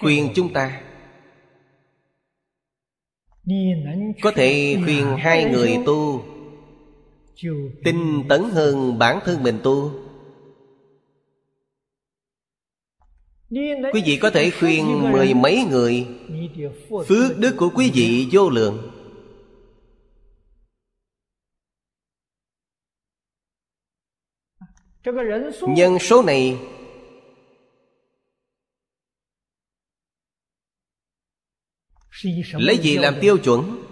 [0.00, 0.82] khuyên chúng ta
[4.22, 6.24] có thể khuyên hai người tu,
[7.84, 10.07] tinh tấn hơn bản thân mình tu.
[13.50, 16.06] Quý vị có thể khuyên mười mấy người
[17.08, 18.90] phước đức của quý vị vô lượng.
[25.68, 26.58] Nhân số này
[32.52, 33.84] lấy gì làm tiêu chuẩn?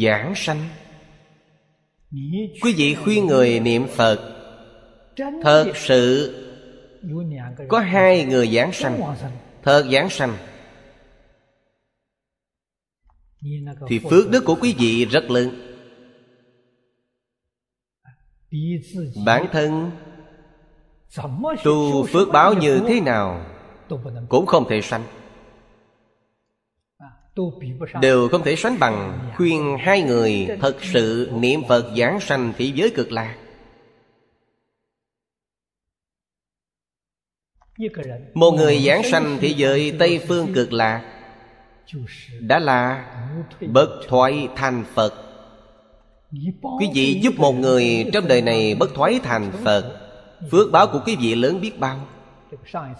[0.00, 0.68] Giảng sanh.
[2.62, 4.32] Quý vị khuyên người niệm phật
[5.42, 6.32] thật sự
[7.68, 9.00] có hai người giảng sanh
[9.62, 10.36] thật giảng sanh.
[13.88, 15.50] Thì phước đức của quý vị rất lớn.
[19.26, 19.90] Bản thân
[21.64, 23.46] tu phước báo như thế nào
[24.28, 25.02] cũng không thể sanh.
[28.02, 32.72] Đều không thể sánh bằng khuyên hai người thật sự niệm phật giảng sanh thế
[32.74, 33.45] giới cực lạc.
[38.34, 41.02] Một người giảng sanh thế giới tây phương cực lạc
[42.40, 43.04] đã là
[43.60, 45.14] bất thoái thành phật.
[46.80, 50.00] Quý vị giúp một người trong đời này bất thoái thành phật.
[50.50, 52.06] Phước báo của quý vị lớn biết bao.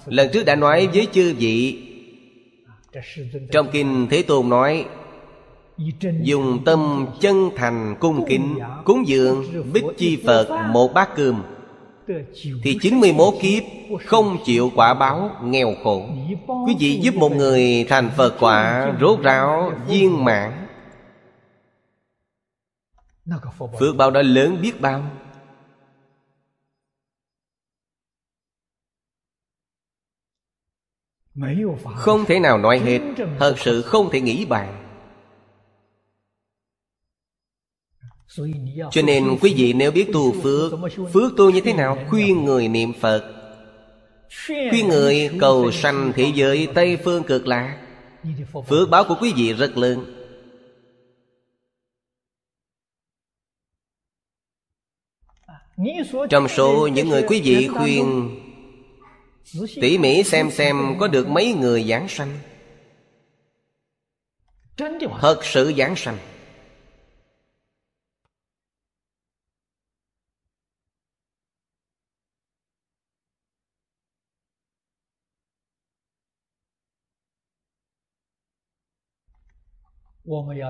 [0.07, 1.83] Lần trước đã nói với chư vị
[3.53, 4.85] trong kinh thế tôn nói
[6.22, 11.43] dùng tâm chân thành cung kính cúng dường bích chi phật một bát cơm
[12.63, 13.63] thì 91 kiếp
[14.05, 16.09] không chịu quả báo nghèo khổ.
[16.67, 20.67] Quý vị giúp một người thành Phật quả rốt ráo viên mãn.
[23.79, 25.11] Phước báo đó lớn biết bao.
[31.95, 33.01] Không thể nào nói hết.
[33.39, 34.76] Thật sự không thể nghĩ bàn
[38.91, 40.72] Cho nên quý vị nếu biết tu phước
[41.12, 41.99] Phước tu như thế nào?
[42.11, 43.32] Khuyên người niệm Phật.
[44.70, 47.78] Khuyên người cầu sanh thế giới Tây Phương cực lạc.
[48.68, 50.12] Phước báo của quý vị rất lớn.
[56.30, 58.30] Trong số những người quý vị khuyên,
[59.80, 62.39] Tỉ mỉ xem xem có được mấy người giảng sanh?
[65.20, 66.18] Thật sự giảng sanh.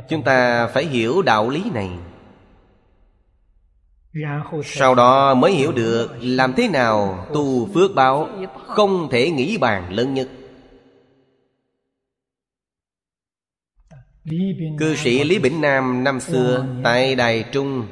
[0.09, 1.91] Chúng ta phải hiểu đạo lý này.
[4.65, 8.29] Sau đó mới hiểu được làm thế nào tu phước báo
[8.67, 10.29] không thể nghĩ bàn lớn nhất.
[14.79, 17.87] Cư sĩ lý bỉnh nam năm xưa tại đài trung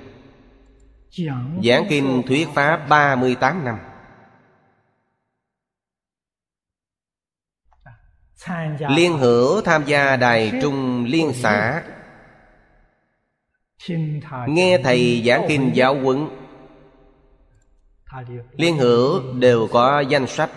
[1.65, 3.79] giảng kinh thuyết pháp 38 năm
[8.89, 11.83] Liên hữu tham gia Đài Trung Liên xã
[14.49, 16.29] Nghe Thầy giảng kinh giáo huấn.
[18.57, 20.51] Liên hữu đều có danh sách.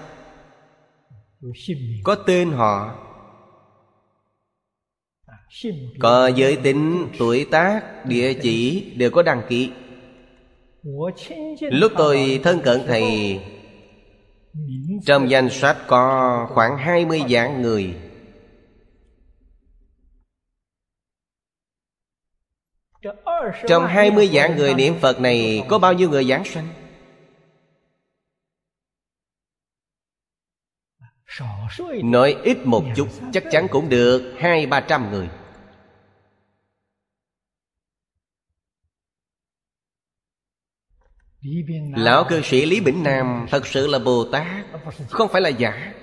[2.03, 2.95] Có tên họ.
[5.99, 9.71] Có giới tính, tuổi tác, địa chỉ đều có đăng ký.
[11.59, 13.39] Lúc tôi thân cận Thầy
[15.05, 17.95] trong danh sách có khoảng 20 dạng người.
[23.67, 26.67] Trong 20 dạng người niệm Phật này, Có bao nhiêu người giảng sanh?
[32.03, 35.29] Nói ít một chút, Chắc chắn cũng được Hai ba trăm người.
[41.95, 44.47] Lão cư sĩ Lý Bỉnh Nam Thật sự là Bồ Tát
[45.09, 45.93] Không phải là giả.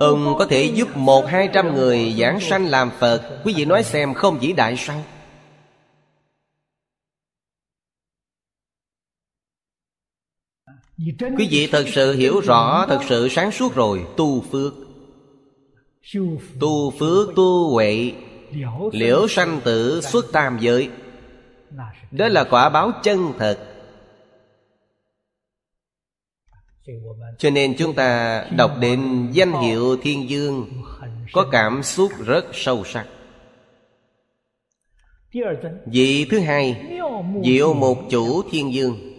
[0.00, 3.82] Ông có thể giúp một hai trăm người giảng sanh làm Phật Quý vị nói
[3.82, 5.04] xem không vĩ đại sao?
[11.18, 14.72] Quý vị thật sự hiểu rõ Thật sự sáng suốt rồi Tu phước.
[16.60, 18.12] Tu phước tu huệ
[18.92, 20.88] Liễu sanh tử xuất tam giới.
[22.10, 23.58] Đó là quả báo chân thật.
[27.38, 30.82] Cho nên chúng ta đọc đến danh hiệu Thiên Dương,
[31.32, 33.06] Có cảm xúc rất sâu sắc.
[35.86, 36.82] Vị thứ hai,
[37.44, 39.10] Diệu một chủ Thiên Dương.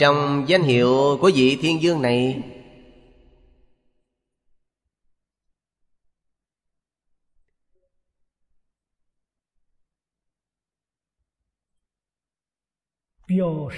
[0.00, 2.42] Trong danh hiệu của vị Thiên Dương này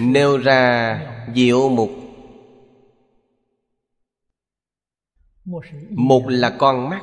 [0.00, 1.00] Nêu ra
[1.34, 1.90] diệu mục.
[5.90, 7.02] Mục là con mắt.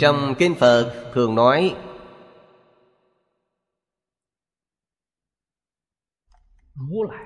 [0.00, 1.76] Trong Kinh Phật thường nói,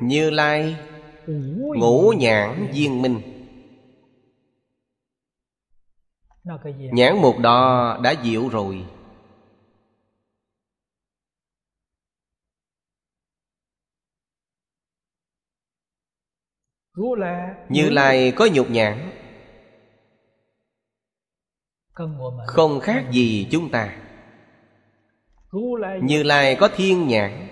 [0.01, 0.77] Như Lai
[1.77, 3.21] Ngũ nhãn viên minh.
[6.93, 8.87] Nhãn mục đó đã diệu rồi.
[17.69, 19.11] Như Lai có nhục nhãn.
[22.47, 23.97] Không khác gì chúng ta.
[26.03, 27.47] Như Lai có thiên nhãn.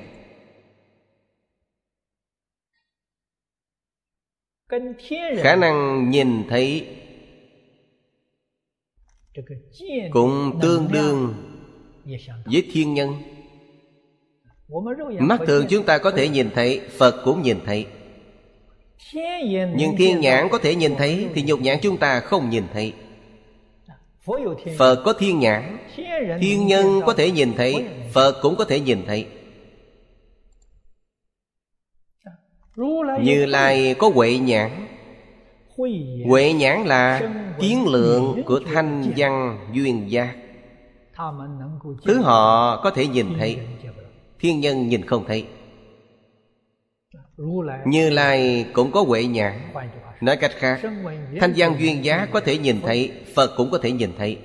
[5.43, 6.97] Khả năng nhìn thấy
[10.13, 11.35] Cũng tương đương
[12.45, 13.15] với thiên nhân.
[15.21, 17.87] Mắt thường chúng ta có thể nhìn thấy Phật cũng nhìn thấy
[19.75, 22.93] nhưng thiên nhãn có thể nhìn thấy, Thì nhục nhãn chúng ta không nhìn thấy.
[24.79, 25.79] Phật có thiên nhãn,
[26.41, 29.27] Thiên nhân có thể nhìn thấy, Phật cũng có thể nhìn thấy.
[33.23, 34.71] Như Lai có huệ nhãn.
[36.27, 40.35] Huệ nhãn là kiến lượng của thanh văn duyên giác
[42.05, 43.59] Thứ họ có thể nhìn thấy,
[44.41, 45.47] Thiên nhân nhìn không thấy
[47.87, 49.53] như Lai cũng có huệ nhãn
[50.21, 50.81] Nói cách khác,
[51.41, 54.39] Thanh văn duyên giá có thể nhìn thấy, Phật cũng có thể nhìn thấy.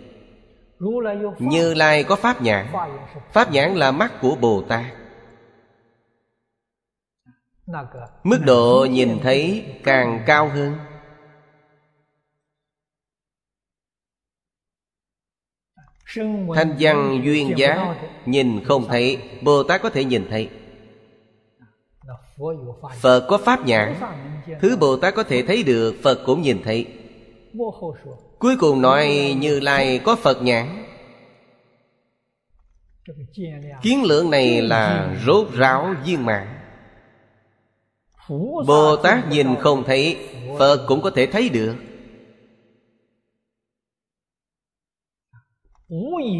[1.39, 2.67] Như Lai có pháp nhãn.
[3.31, 4.85] Pháp nhãn là mắt của Bồ Tát.
[8.23, 10.75] Mức độ nhìn thấy càng cao hơn.
[16.55, 20.49] Thanh văn duyên giá Nhìn không thấy, Bồ Tát có thể nhìn thấy.
[22.99, 23.95] Phật có pháp nhãn.
[24.61, 26.87] Thứ Bồ Tát có thể thấy được, Phật cũng nhìn thấy.
[28.39, 30.85] Cuối cùng nói Như Lai có Phật nhãn.
[33.81, 36.59] Kiến lượng này là rốt ráo viên mạng
[38.67, 40.17] Bồ Tát nhìn không thấy,
[40.59, 41.75] Phật cũng có thể thấy được.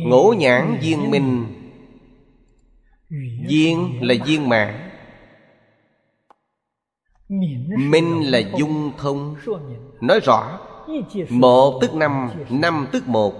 [0.08, 1.46] Ngũ nhãn viên minh.
[3.48, 4.93] Viên là viên mạng
[7.78, 9.36] Minh là dung thông
[10.02, 10.60] Nói rõ.
[11.30, 13.34] Một tức năm Năm tức một.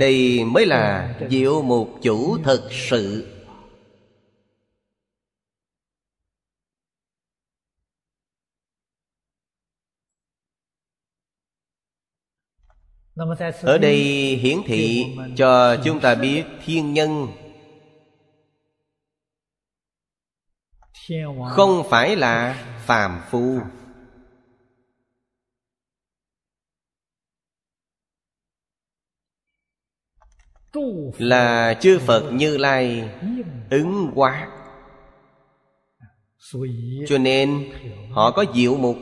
[0.00, 3.36] Đây mới là diệu một chủ thật sự.
[13.62, 13.96] Ở đây
[14.36, 15.06] hiển thị
[15.36, 17.26] cho chúng ta biết thiên nhân
[21.50, 23.60] không phải là phàm phu.
[31.18, 33.10] Là chư phật như lai
[33.70, 34.48] ứng hóa.
[37.08, 37.72] Cho nên
[38.10, 38.96] họ có diệu mục.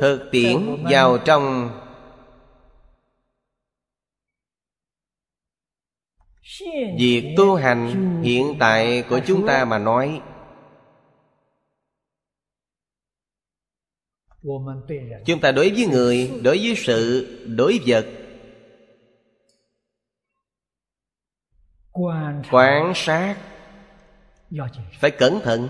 [0.00, 1.70] Thực tiễn vào trong
[6.98, 10.22] việc tu hành hiện tại của chúng ta mà nói,
[15.26, 17.26] chúng ta đối với người, đối với sự,
[17.56, 18.06] đối vật,
[22.50, 23.36] quan sát,
[25.00, 25.68] phải cẩn thận.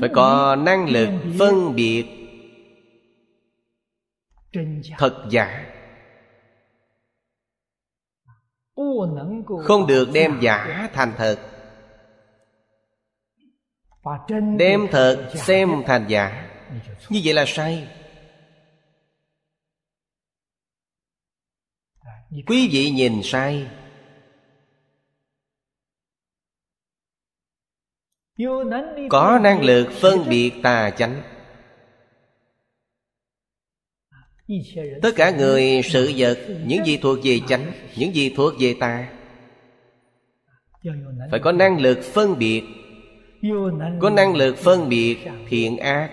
[0.00, 2.23] Phải có năng lực phân biệt
[4.98, 5.70] thật giả?
[9.64, 11.38] không được đem giả thành thật.
[14.56, 16.50] đem thật xem thành giả.
[17.10, 17.88] như vậy là sai.
[22.46, 23.70] Quý vị nhìn sai.
[29.10, 31.33] Có năng lực phân biệt tà chánh
[35.02, 39.08] tất cả người sự vật những gì thuộc về chánh những gì thuộc về tà
[41.30, 42.62] phải có năng lực phân biệt.
[44.00, 45.16] có năng lực phân biệt
[45.48, 46.10] thiện ác.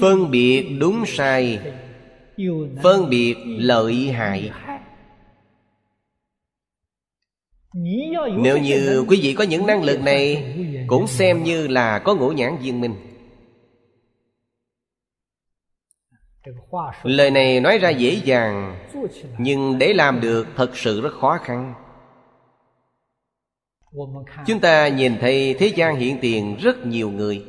[0.00, 1.58] phân biệt đúng sai.
[2.82, 4.50] phân biệt lợi hại.
[8.42, 10.54] nếu như quý vị có những năng lực này
[10.86, 12.94] cũng xem như là có ngũ nhãn viên minh
[17.02, 18.86] lời này nói ra dễ dàng
[19.38, 21.74] nhưng để làm được thật sự rất khó khăn.
[24.46, 27.44] Chúng ta nhìn thấy thế gian hiện tiền rất nhiều người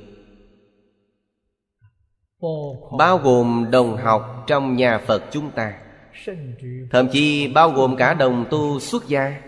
[2.97, 5.73] bao gồm đồng học trong nhà phật chúng ta.
[6.91, 9.41] Thậm chí bao gồm cả đồng tu xuất gia.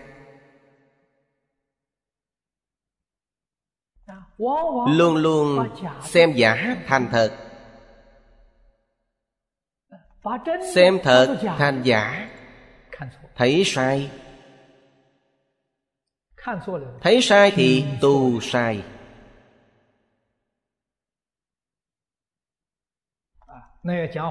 [4.88, 5.68] Luôn luôn
[6.02, 7.47] xem giả thành thật
[10.74, 12.28] xem thật thành giả.
[13.36, 14.10] Thấy sai.
[17.00, 18.84] Thấy sai thì tu sai.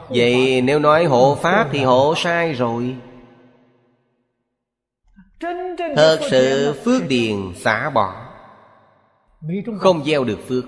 [0.09, 2.97] Vậy nếu nói hộ pháp thì hộ sai rồi.
[5.95, 8.33] Thật sự phước điền xả bỏ.
[9.79, 10.63] Không gieo được phước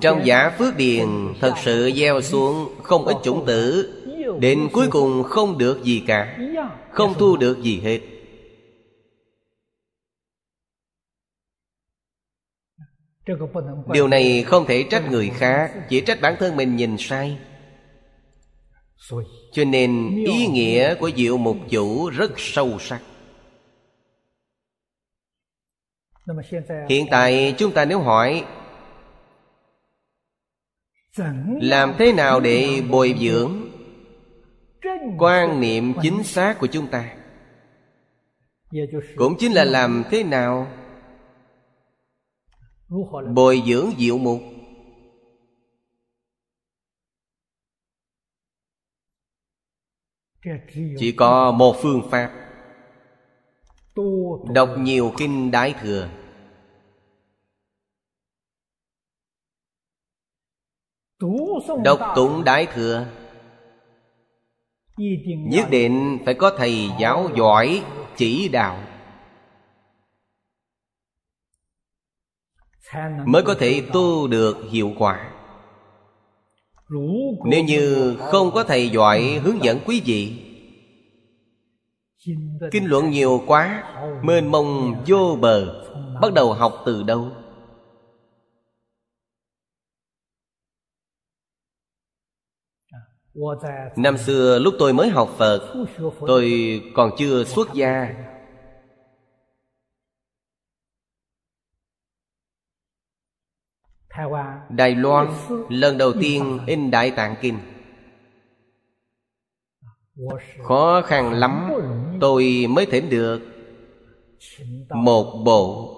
[0.00, 1.08] trong giả phước điền
[1.40, 3.92] thật sự gieo xuống không ít chủng tử,
[4.40, 6.38] đến cuối cùng không được gì cả,
[6.90, 8.00] không thu được gì hết.
[13.92, 17.38] Điều này không thể trách người khác, chỉ trách bản thân mình nhìn sai.
[19.52, 23.00] Cho nên ý nghĩa của diệu mục chủ rất sâu sắc.
[26.88, 28.44] Hiện tại chúng ta nếu hỏi
[31.60, 33.52] làm thế nào để bồi dưỡng?
[35.18, 37.16] Quan niệm chính xác của chúng ta.
[39.16, 40.66] Cũng chính là làm thế nào
[43.34, 44.40] bồi dưỡng diệu mục?
[50.98, 52.32] Chỉ có một phương pháp.
[54.54, 56.08] Đọc nhiều kinh đại thừa
[61.84, 63.06] đọc tụng đại thừa.
[65.26, 67.82] Nhất định phải có thầy giáo giỏi
[68.16, 68.78] chỉ đạo.
[73.26, 75.30] Mới có thể tu được hiệu quả.
[77.44, 80.46] Nếu như không có thầy giỏi hướng dẫn quý vị
[82.70, 83.84] kinh luận nhiều quá
[84.22, 85.84] mênh mông vô bờ
[86.20, 87.28] bắt đầu học từ đâu
[93.96, 95.74] năm xưa lúc tôi mới học phật,
[96.26, 96.52] tôi
[96.94, 98.14] còn chưa xuất gia.
[104.68, 105.28] Đài loan,
[105.68, 107.58] lần đầu tiên in đại tạng kinh.
[110.62, 111.70] Khó khăn lắm,
[112.20, 113.40] tôi mới thỉnh được
[114.94, 115.96] một bộ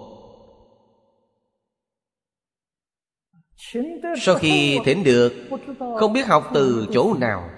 [4.21, 5.33] sau khi thỉnh được,
[5.99, 7.49] không biết học từ chỗ nào.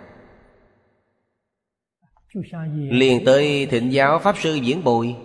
[2.89, 5.15] Liền tới thịnh giáo pháp sư diễn bồi.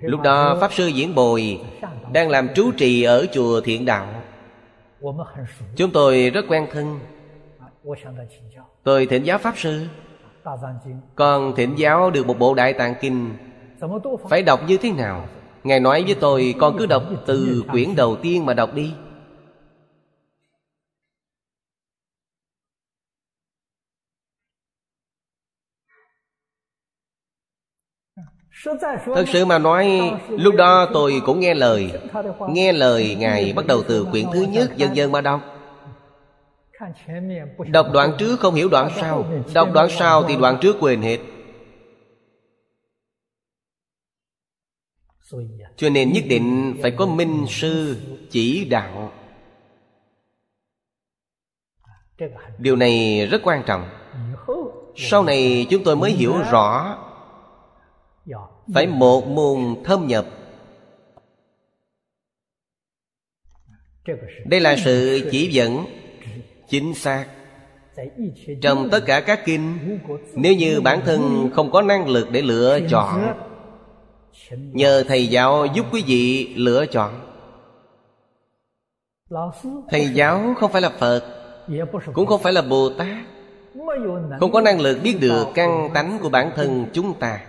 [0.00, 1.60] Lúc đó, pháp sư diễn bồi
[2.12, 4.06] đang làm trú trì ở chùa thiện đạo.
[5.76, 7.00] Chúng tôi rất quen thân.
[8.82, 9.86] Tôi thịnh giáo pháp sư.
[11.14, 13.30] Còn thịnh giáo được một bộ đại tạng kinh.
[14.28, 15.26] Phải đọc như thế nào?
[15.64, 18.92] Ngài nói với tôi, con cứ đọc từ quyển đầu tiên mà đọc đi.
[29.04, 31.92] Thật sự mà nói, Lúc đó tôi cũng nghe lời.
[32.48, 35.40] Nghe lời Ngài bắt đầu từ quyển thứ nhất Dần dần mà đọc
[37.70, 39.24] Đọc đoạn trước không hiểu đoạn sau.
[39.54, 41.18] Đọc đoạn sau thì đoạn trước quên hết.
[45.76, 47.96] Cho nên nhất định phải có minh sư
[48.30, 49.12] chỉ đạo.
[52.58, 53.88] Điều này rất quan trọng.
[54.96, 56.98] Sau này chúng tôi mới hiểu rõ
[58.74, 60.26] phải một môn thâm nhập.
[64.44, 65.84] Đây là sự chỉ dẫn
[66.68, 67.26] chính xác.
[68.62, 69.98] Trong tất cả các kinh
[70.34, 73.34] nếu như bản thân không có năng lực để lựa chọn
[74.50, 77.28] nhờ thầy giáo giúp quý vị lựa chọn.
[79.90, 81.22] Thầy giáo không phải là phật
[82.12, 83.16] cũng không phải là bồ tát.
[84.40, 87.40] Không có năng lực biết được căn tánh của bản thân chúng ta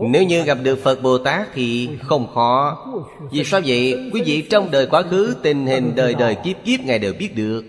[0.00, 2.86] nếu như gặp được Phật Bồ Tát thì không khó.
[3.30, 4.10] Vì sao vậy?
[4.12, 7.36] Quý vị trong đời quá khứ, Tình hình đời đời kiếp kiếp Ngài đều biết
[7.36, 7.64] được.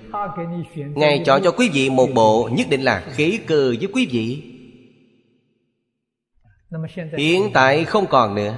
[0.75, 4.43] Ngài chọn cho quý vị một bộ, Nhất định là khí cơ với quý vị.
[7.17, 8.55] Hiện tại không còn nữa.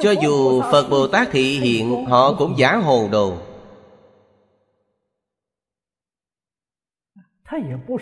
[0.00, 3.49] Cho dù Phật Bồ Tát thị hiện, Họ cũng giả hồ đồ.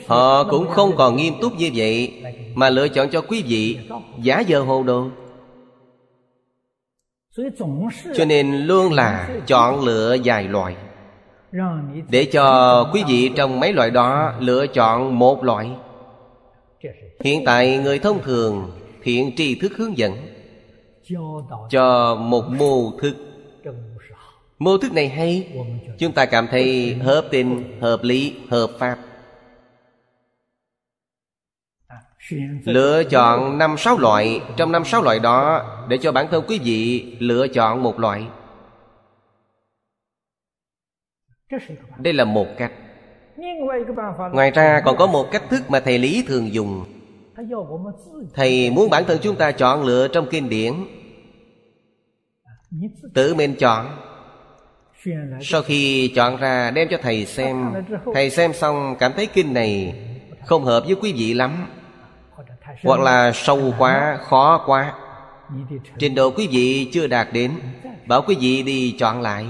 [0.06, 2.22] Họ cũng không còn nghiêm túc như vậy
[2.54, 3.78] Mà lựa chọn cho quý vị
[4.22, 5.08] Giả giờ hồ đồ.
[8.16, 10.76] Cho nên luôn là chọn lựa vài loại.
[12.08, 15.70] Để cho quý vị trong mấy loại đó Lựa chọn một loại.
[17.20, 18.70] Hiện tại người thông thường
[19.02, 20.12] Thiện tri thức hướng dẫn
[21.70, 23.14] Cho một mô thức.
[24.58, 25.48] Mô thức này hay
[25.98, 28.98] Chúng ta cảm thấy hợp tình, hợp lý, hợp pháp
[32.64, 34.40] Lựa chọn năm sáu loại.
[34.56, 38.26] Trong năm sáu loại đó, Để cho bản thân quý vị lựa chọn một loại.
[41.98, 42.72] Đây là một cách.
[44.32, 46.84] Ngoài ra còn có một cách thức mà thầy Lý thường dùng.
[48.34, 50.72] Thầy muốn bản thân chúng ta chọn lựa trong kinh điển.
[53.14, 53.86] Tự mình chọn.
[55.40, 57.72] Sau khi chọn ra, đem cho thầy xem.
[58.14, 59.94] Thầy xem xong, cảm thấy kinh này
[60.46, 61.66] Không hợp với quý vị lắm
[62.82, 64.94] hoặc là sâu quá, khó quá.
[65.98, 67.52] Trình độ quý vị chưa đạt đến,
[68.06, 69.46] bảo quý vị đi chọn lại.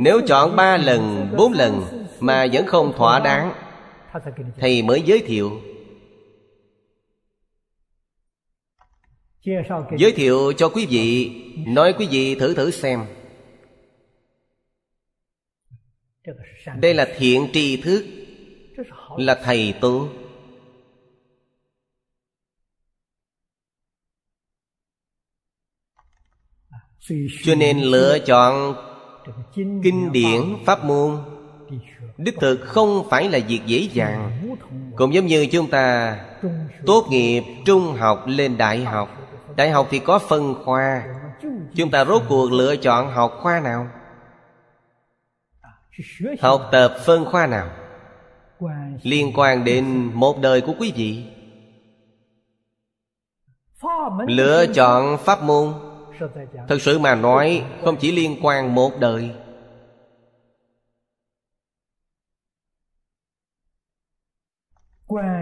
[0.00, 1.82] Nếu chọn ba lần, bốn lần
[2.20, 3.52] mà vẫn không thỏa đáng,
[4.56, 5.60] thầy mới giới thiệu.
[9.98, 11.30] Giới thiệu cho quý vị,
[11.66, 13.06] nói quý vị thử thử xem.
[16.76, 18.04] Đây là thiện tri thức,
[19.16, 20.08] là thầy tu.
[27.44, 28.74] Cho nên lựa chọn
[29.54, 31.18] kinh điển pháp môn.
[32.16, 34.48] Đích thực không phải là việc dễ dàng.
[34.96, 36.16] Cũng giống như chúng ta,
[36.86, 39.08] tốt nghiệp trung học lên đại học.
[39.56, 41.02] Đại học thì có phân khoa.
[41.74, 43.86] Chúng ta rốt cuộc lựa chọn học khoa nào?
[46.40, 47.70] Học tập phân khoa nào?
[49.02, 51.24] Liên quan đến một đời của quý vị.
[54.26, 55.74] Lựa chọn pháp môn.
[56.68, 59.30] Thật sự mà nói, Không chỉ liên quan một đời.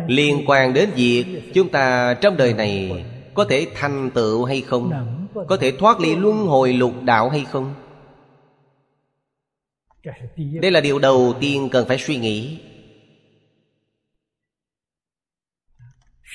[0.06, 1.24] Liên quan đến việc
[1.54, 3.04] Chúng ta trong đời này
[3.34, 4.92] Có thể thành tựu hay không?
[5.48, 7.74] Có thể thoát ly luân hồi lục đạo hay không?
[10.36, 12.58] Đây là điều đầu tiên cần phải suy nghĩ.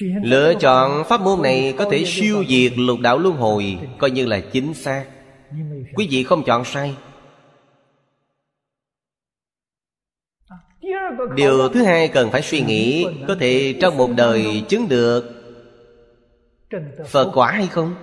[0.01, 4.25] Lựa chọn pháp môn này có thể siêu diệt lục đạo luân hồi Coi như
[4.25, 5.05] là chính xác.
[5.95, 6.95] Quý vị không chọn sai.
[11.35, 15.23] Điều thứ hai cần phải suy nghĩ Có thể trong một đời chứng được
[17.07, 17.95] Phật quả hay không?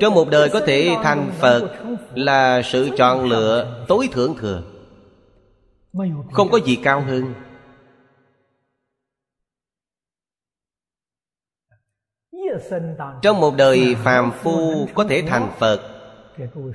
[0.00, 1.74] Trong một đời có thể thành Phật
[2.14, 4.62] Là sự chọn lựa tối thượng thừa
[6.32, 7.34] Không có gì cao hơn
[13.22, 15.80] Trong một đời phàm phu có thể thành Phật.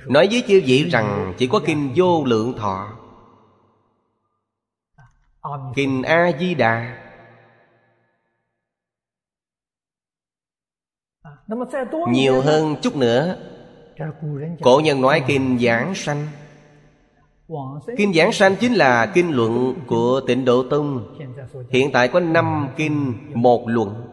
[0.07, 2.87] Nói với chư vị rằng Chỉ có Kinh Vô Lượng Thọ.
[5.75, 6.97] Kinh A-di-đà.
[12.07, 13.37] Nhiều hơn chút nữa
[14.61, 16.27] Cổ nhân nói Kinh Giảng Sanh.
[17.97, 21.17] Kinh Giảng Sanh chính là kinh luận của tịnh Độ Tông.
[21.69, 24.10] Hiện tại có năm kinh một luận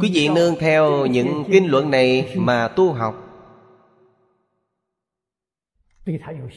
[0.00, 3.14] Quý vị nương theo những kinh luận này mà tu học,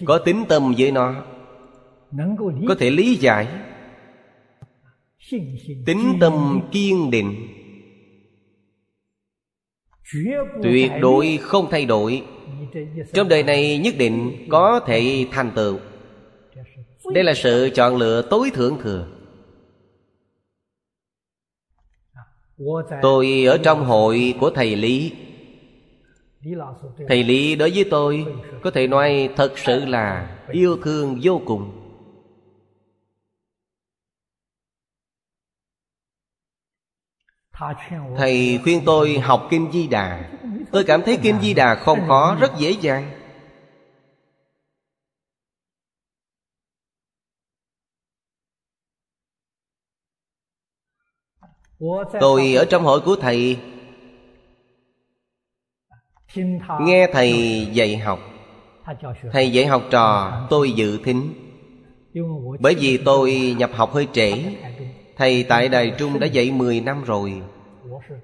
[0.06, 1.26] Có tính tâm với nó,
[2.68, 3.48] Có thể lý giải.
[5.86, 7.48] Tính tâm kiên định,
[10.64, 12.24] Tuyệt đối không thay đổi.
[13.14, 15.80] Trong đời này nhất định có thể thành tựu.
[17.14, 19.19] Đây là sự chọn lựa tối thượng thừa.
[23.02, 25.14] Tôi ở trong hội của thầy Lý.
[27.08, 28.26] Thầy Lý đối với tôi
[28.64, 31.72] Có thể nói thật sự là yêu thương vô cùng.
[38.18, 40.30] Thầy khuyên tôi học Kinh Di Đà.
[40.72, 43.19] Tôi cảm thấy Kinh Di Đà không khó, rất dễ dàng
[52.20, 53.58] Tôi ở trong hội của thầy.
[56.82, 58.20] Nghe thầy dạy học.
[59.32, 61.34] Thầy dạy học trò tôi dự thính.
[62.60, 64.44] Bởi vì tôi nhập học hơi trễ.
[65.18, 67.42] Thầy tại Đài Trung đã dạy 10 năm rồi.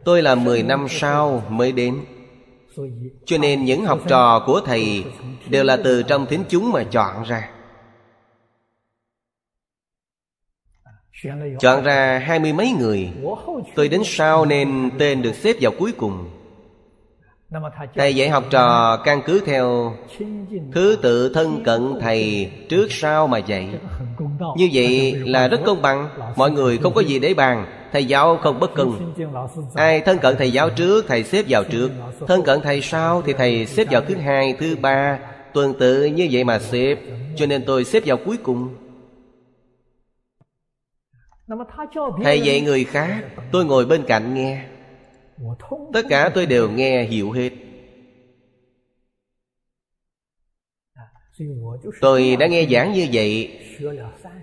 [0.04, 2.02] Tôi là 10 năm sau mới đến.
[3.26, 5.04] Cho nên những học trò của thầy
[5.50, 7.50] Đều là từ trong thính chúng mà chọn ra
[11.60, 13.10] Chọn ra hai mươi mấy người.
[13.76, 16.30] Tôi đến sau nên tên được xếp vào cuối cùng.
[17.96, 19.94] Thầy dạy học trò căn cứ theo
[20.74, 23.70] Thứ tự thân cận thầy trước sau mà dạy.
[24.58, 26.10] Như vậy là rất công bằng.
[26.36, 27.66] Mọi người không có gì để bàn.
[27.92, 29.14] Thầy giáo không bất công
[29.76, 31.92] Ai thân cận thầy giáo trước Thầy xếp vào trước.
[32.28, 35.20] Thân cận thầy sau Thì thầy xếp vào thứ hai, thứ ba.
[35.54, 36.96] Tuần tự như vậy mà xếp.
[37.36, 38.70] Cho nên tôi xếp vào cuối cùng.
[42.24, 44.66] Thầy dạy người khác Tôi ngồi bên cạnh nghe.
[45.94, 47.50] Tất cả tôi đều nghe hiểu hết.
[52.02, 53.60] Tôi đã nghe giảng như vậy.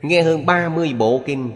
[0.03, 1.53] Nghe hơn 30 bộ kinh.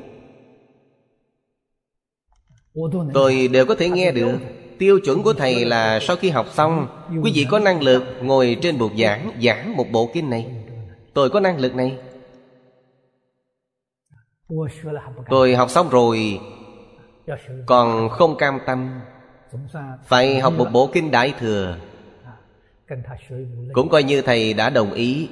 [3.15, 4.39] Tôi đều có thể nghe được.
[4.79, 6.89] Tiêu chuẩn của Thầy là sau khi học xong
[7.23, 10.47] Quý vị có năng lực ngồi trên bục giảng Giảng một bộ kinh này.
[11.15, 11.99] Tôi có năng lực này
[15.29, 16.41] Tôi học xong rồi,
[17.67, 19.01] Còn không cam tâm.
[20.05, 21.79] Phải học một bộ kinh Đại Thừa.
[23.73, 25.29] Cũng coi như thầy đã đồng ý.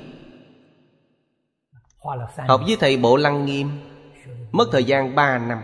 [2.48, 3.70] Học với thầy Bộ Lăng Nghiêm,
[4.52, 5.62] Mất thời gian 3 năm.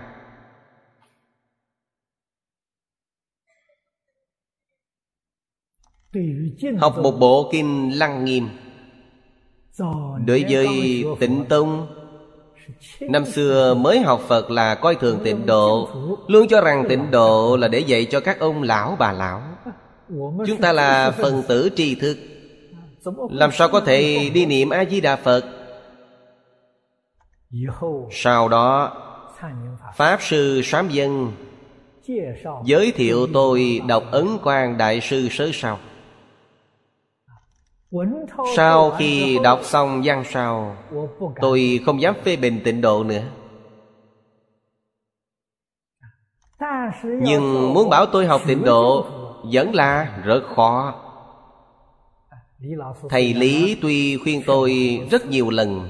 [6.78, 8.48] Học một bộ kinh Lăng Nghiêm.
[10.26, 11.99] Đối với tịnh Tông
[13.00, 15.88] Năm xưa mới học Phật là coi thường tịnh độ,
[16.28, 19.42] Luôn cho rằng tịnh độ là để dạy cho các ông lão bà lão.
[20.46, 22.16] Chúng ta là phần tử tri thức.
[23.30, 25.44] Làm sao có thể đi niệm A-di-đà Phật?
[28.10, 28.92] Sau đó,
[29.96, 31.32] Pháp Sư Sám Dân
[32.64, 35.78] Giới thiệu tôi đọc Ấn quang Đại sư Sớ sau
[38.56, 40.76] sau khi đọc xong văn sao
[41.40, 43.22] Tôi không dám phê bình tịnh độ nữa.
[47.02, 49.06] Nhưng muốn bảo tôi học tịnh độ
[49.52, 50.94] Vẫn là rất khó.
[53.08, 55.88] Thầy Lý tuy khuyên tôi rất nhiều lần.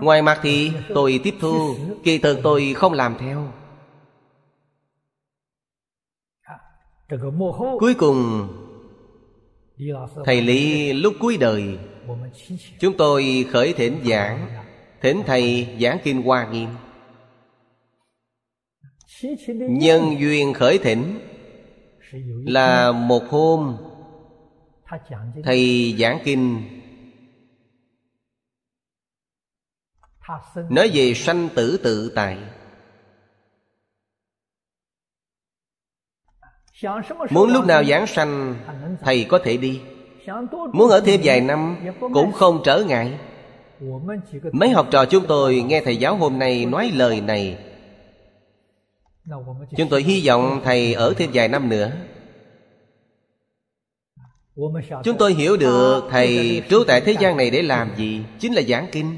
[0.00, 1.74] Ngoài mặt thì tôi tiếp thu
[2.04, 3.48] Kỳ thực tôi không làm theo
[7.78, 8.48] Cuối cùng
[10.24, 11.78] Thầy Lý lúc cuối đời
[12.80, 14.48] Chúng tôi khởi thỉnh giảng.
[15.00, 16.68] Thỉnh Thầy giảng Kinh Hoa Nghiêm.
[19.58, 21.18] Nhân duyên khởi thỉnh
[22.46, 23.76] Là một hôm
[25.44, 26.62] Thầy giảng kinh
[30.70, 32.38] Nói về sanh tử tự tại
[37.30, 38.54] Muốn lúc nào giảng sanh,
[39.00, 39.80] Thầy có thể đi.
[40.72, 43.18] Muốn ở thêm vài năm, Cũng không trở ngại.
[44.52, 47.58] Mấy học trò chúng tôi nghe thầy giáo hôm nay nói lời này.
[49.76, 51.90] Chúng tôi hy vọng thầy ở thêm vài năm nữa.
[55.04, 58.62] Chúng tôi hiểu được thầy trú tại thế gian này để làm gì, Chính là
[58.62, 59.16] giảng kinh.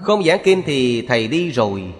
[0.00, 1.92] Không giảng kinh thì thầy đi rồi.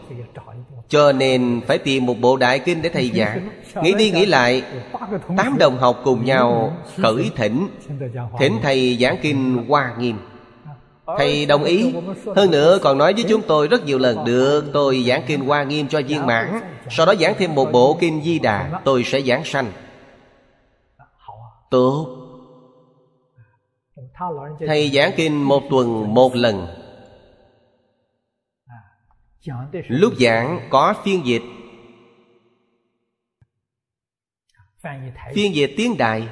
[0.88, 3.48] Cho nên phải tìm một bộ đại kinh để thầy giảng.
[3.82, 4.62] Nghĩ đi nghĩ lại
[5.36, 7.68] Tám đồng học cùng nhau khởi thỉnh.
[8.38, 10.16] Thỉnh thầy giảng kinh Hoa Nghiêm.
[11.18, 11.92] Thầy đồng ý.
[12.36, 15.62] Hơn nữa còn nói với chúng tôi rất nhiều lần Được tôi giảng kinh Hoa
[15.62, 16.60] Nghiêm cho viên mãn.
[16.90, 18.80] Sau đó giảng thêm một bộ kinh Di Đà.
[18.84, 19.66] Tôi sẽ giảng sanh.
[21.70, 22.06] Tốt.
[24.66, 26.83] Thầy giảng kinh một tuần một lần
[29.88, 31.42] Lúc giảng có phiên dịch.
[35.34, 36.28] Phiên dịch tiếng Đại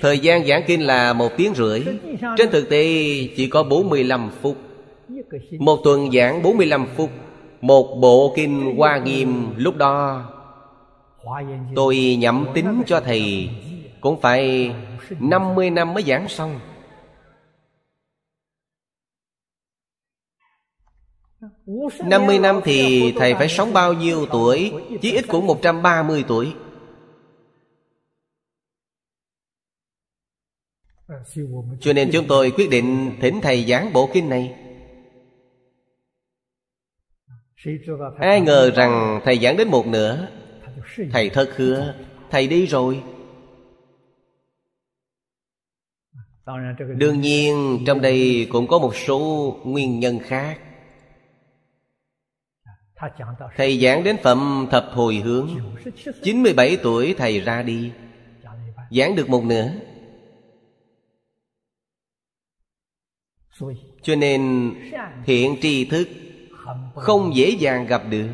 [0.00, 1.84] Thời gian giảng kinh là một tiếng rưỡi.
[2.36, 2.84] Trên thực tế
[3.36, 4.56] chỉ có 45 phút.
[5.58, 7.10] Một tuần giảng 45 phút.
[7.60, 10.24] Một bộ kinh Hoa Nghiêm lúc đó.
[11.74, 13.50] Tôi nhậm tính cho thầy.
[14.00, 14.74] Cũng phải
[15.20, 16.60] 50 năm mới giảng xong
[22.04, 24.72] 50 năm thì thầy phải sống bao nhiêu tuổi?
[25.02, 26.54] Chí ít cũng 130 tuổi.
[31.80, 34.54] Cho nên chúng tôi quyết định thỉnh thầy giảng bộ kinh này.
[38.18, 40.28] Ai ngờ rằng thầy giảng đến một nửa.
[41.12, 41.94] Thầy thất hứa,
[42.30, 43.02] Thầy đi rồi.
[46.96, 50.60] Đương nhiên, trong đây cũng có một số nguyên nhân khác.
[53.56, 55.48] Thầy giảng đến phẩm thập hồi hướng.
[56.22, 57.92] 97 tuổi thầy ra đi.
[58.90, 59.68] Giảng được một nửa.
[64.02, 64.72] Cho nên
[65.26, 66.08] thiện tri thức
[66.94, 68.28] Không dễ dàng gặp được.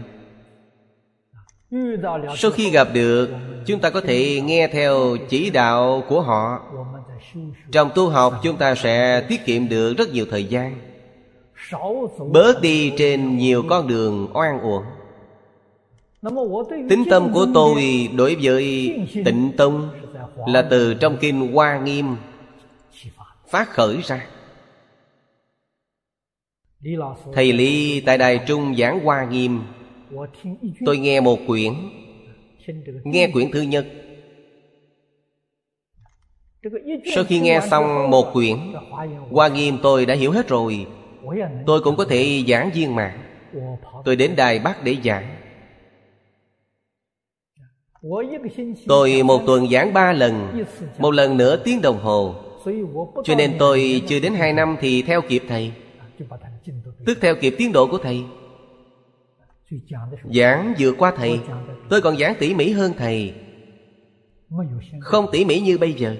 [2.36, 3.30] Sau khi gặp được
[3.66, 6.62] Chúng ta có thể nghe theo chỉ đạo của họ.
[7.72, 10.93] Trong tu học chúng ta sẽ tiết kiệm được rất nhiều thời gian
[12.32, 14.82] Bớt đi trên nhiều con đường oan uổng.
[16.88, 19.90] Tính tâm của tôi đối với tịnh tông
[20.46, 22.16] Là từ trong kinh Hoa Nghiêm
[23.48, 24.26] Phát khởi ra.
[27.32, 29.60] Thầy Lý tại Đài Trung giảng Hoa Nghiêm.
[30.86, 31.72] Tôi nghe một quyển
[33.04, 33.86] Nghe quyển thứ nhất.
[37.14, 38.56] Sau khi nghe xong một quyển
[39.30, 40.86] Hoa Nghiêm tôi đã hiểu hết rồi
[41.66, 43.24] Tôi cũng có thể giảng viên mạng
[44.04, 45.36] Tôi đến Đài Bắc để giảng.
[48.86, 50.64] Tôi một tuần giảng ba lần
[50.98, 52.34] Một lần nửa tiếng đồng hồ.
[53.24, 55.72] Cho nên tôi chưa đến hai năm thì theo kịp thầy.
[57.06, 58.24] Tức theo kịp tiến độ của thầy.
[60.24, 61.40] Giảng vượt qua thầy.
[61.88, 63.34] Tôi còn giảng tỉ mỉ hơn thầy.
[65.00, 66.16] Không tỉ mỉ như bây giờ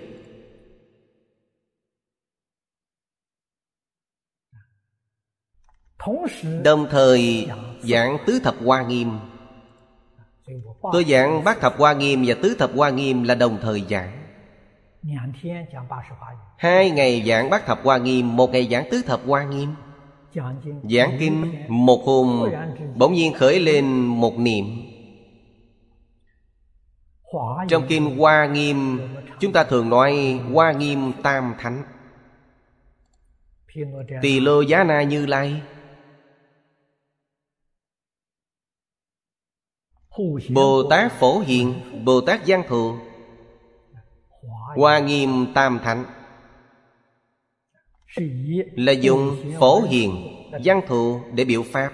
[6.65, 7.49] Đồng thời
[7.81, 9.11] giảng tứ thập hoa nghiêm.
[10.93, 14.13] Tôi giảng bát thập hoa nghiêm và tứ thập hoa nghiêm là đồng thời giảng.
[16.59, 19.69] Hai ngày giảng bát thập hoa nghiêm, Một ngày giảng tứ thập hoa nghiêm.
[20.91, 22.51] Giảng kinh một hôm,
[22.97, 24.65] Bỗng nhiên khởi lên một niệm.
[27.69, 29.01] Trong kinh Hoa Nghiêm,
[29.41, 31.83] Chúng ta thường nói Hoa Nghiêm Tam Thánh.
[34.23, 35.63] Tỳ lô giá na như lai.
[40.51, 42.95] Bồ Tát Phổ Hiền Bồ Tát Giang Thù,
[44.77, 46.05] Hoa Nghiêm Tam Thánh.
[48.77, 50.29] Là dùng Phổ Hiền,
[50.65, 51.93] giang Thù để biểu pháp.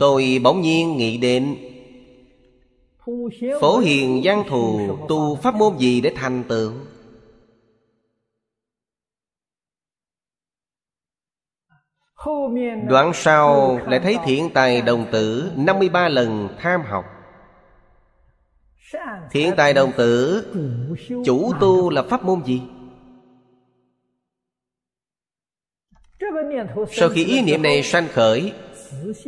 [0.00, 1.56] Tôi bỗng nhiên nghĩ đến
[3.60, 6.72] Phổ Hiền, giang Thù tu pháp môn gì để thành tựu?
[12.88, 17.04] Đoạn sau lại thấy thiện tài đồng tử 53 lần tham học?
[19.30, 20.44] Thiện tài đồng tử
[21.24, 22.62] Chủ tu là pháp môn gì?
[26.90, 28.52] Sau khi ý niệm này sanh khởi,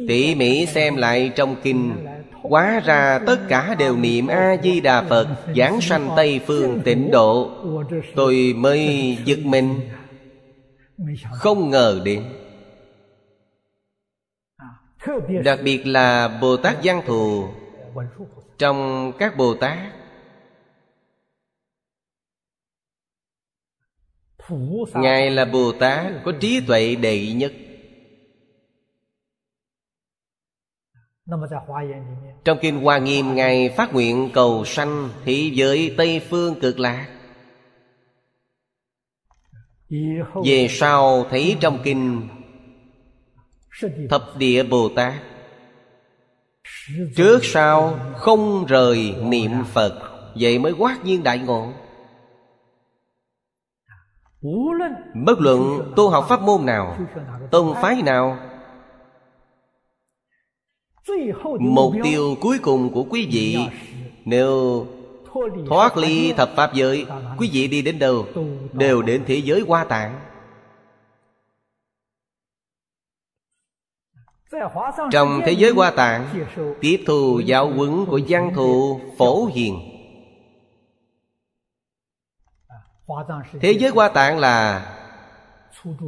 [0.08, 5.80] Tỉ mỉ xem lại trong kinh, Hóa ra tất cả đều niệm A-di-đà Phật Giảng
[5.80, 7.50] sanh Tây Phương tịnh độ.
[8.14, 9.80] Tôi mới giật mình,
[11.32, 12.22] Không ngờ đến.
[15.44, 17.48] Đặc biệt là Bồ Tát Giang Thù
[18.58, 19.78] Trong các Bồ Tát.
[24.94, 27.52] Ngài là Bồ Tát có trí tuệ đệ nhất.
[32.44, 37.12] Trong Kinh Hoa Nghiêm, Ngài phát nguyện cầu sanh Thị giới Tây Phương cực lạc.
[40.44, 42.28] Về sau, thấy trong Kinh
[44.10, 45.12] Thập địa Bồ Tát
[47.16, 51.72] Trước sau không rời niệm Phật Vậy mới quát nhiên đại ngộ.
[55.14, 56.98] Bất luận tu học pháp môn nào
[57.50, 58.38] Tông phái nào
[61.60, 63.58] Mục tiêu cuối cùng của quý vị
[64.24, 64.86] Nếu
[65.68, 67.06] thoát ly thập pháp giới
[67.38, 68.26] Quý vị đi đến đâu?
[68.72, 70.20] Đều đến thế giới hoa tạng
[75.10, 76.46] Trong thế giới hoa tạng,
[76.80, 79.80] Tiếp thu giáo huấn của văn thù phổ hiền.
[83.60, 84.86] Thế giới hoa tạng là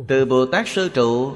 [0.08, 1.32] Từ Bồ Tát Sơ Trụ,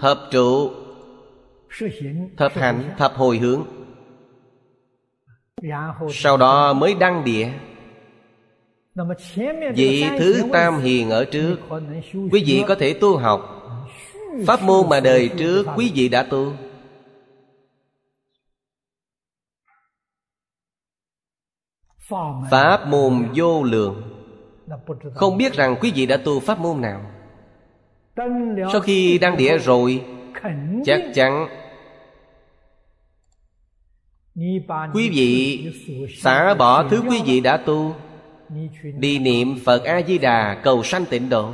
[0.00, 0.70] Thập trụ,
[2.36, 3.64] Thập hạnh, Thập hồi hướng.
[6.12, 7.52] Sau đó mới đăng địa.
[9.74, 11.56] Vị thứ tam hiền ở trước.
[12.32, 13.56] Quý vị có thể tu học.
[14.46, 16.52] Pháp môn mà đời trước quý vị đã tu.
[22.50, 24.02] Pháp môn vô lượng.
[25.14, 27.10] Không biết rằng quý vị đã tu pháp môn nào.
[28.72, 30.04] Sau khi đăng địa rồi
[30.84, 31.48] Chắc chắn
[34.94, 35.72] Quý vị
[36.16, 37.94] xả bỏ thứ quý vị đã tu
[38.98, 41.52] Đi niệm Phật A-di-đà cầu sanh tịnh độ.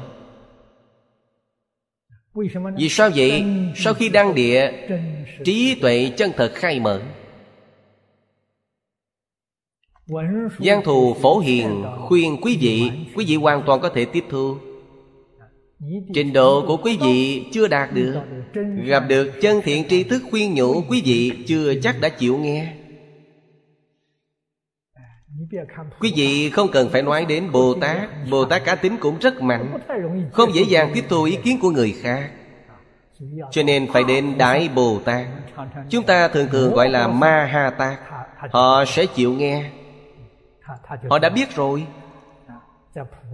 [2.76, 3.44] Vì sao vậy?
[3.76, 4.72] Sau khi đăng địa
[5.44, 7.02] Trí tuệ chân thật khai mở.
[10.58, 14.56] Giang thù phổ hiền khuyên quý vị Quý vị hoàn toàn có thể tiếp thu.
[16.14, 18.20] Trình độ của quý vị chưa đạt được
[18.84, 22.74] Gặp được chân thiện tri thức khuyên nhủ Quý vị chưa chắc đã chịu nghe
[26.00, 28.08] Quý vị không cần phải nói đến Bồ Tát.
[28.30, 29.78] Bồ Tát cá tính cũng rất mạnh
[30.32, 32.30] Không dễ dàng tiếp thu ý kiến của người khác.
[33.50, 35.26] Cho nên phải đến Đại Bồ Tát.
[35.90, 37.98] Chúng ta thường thường gọi là Ma Ha Tát.
[38.50, 39.70] Họ sẽ chịu nghe.
[41.10, 41.86] Họ đã biết rồi.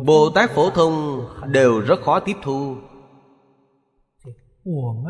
[0.05, 2.77] Bồ Tát phổ thông đều rất khó tiếp thu.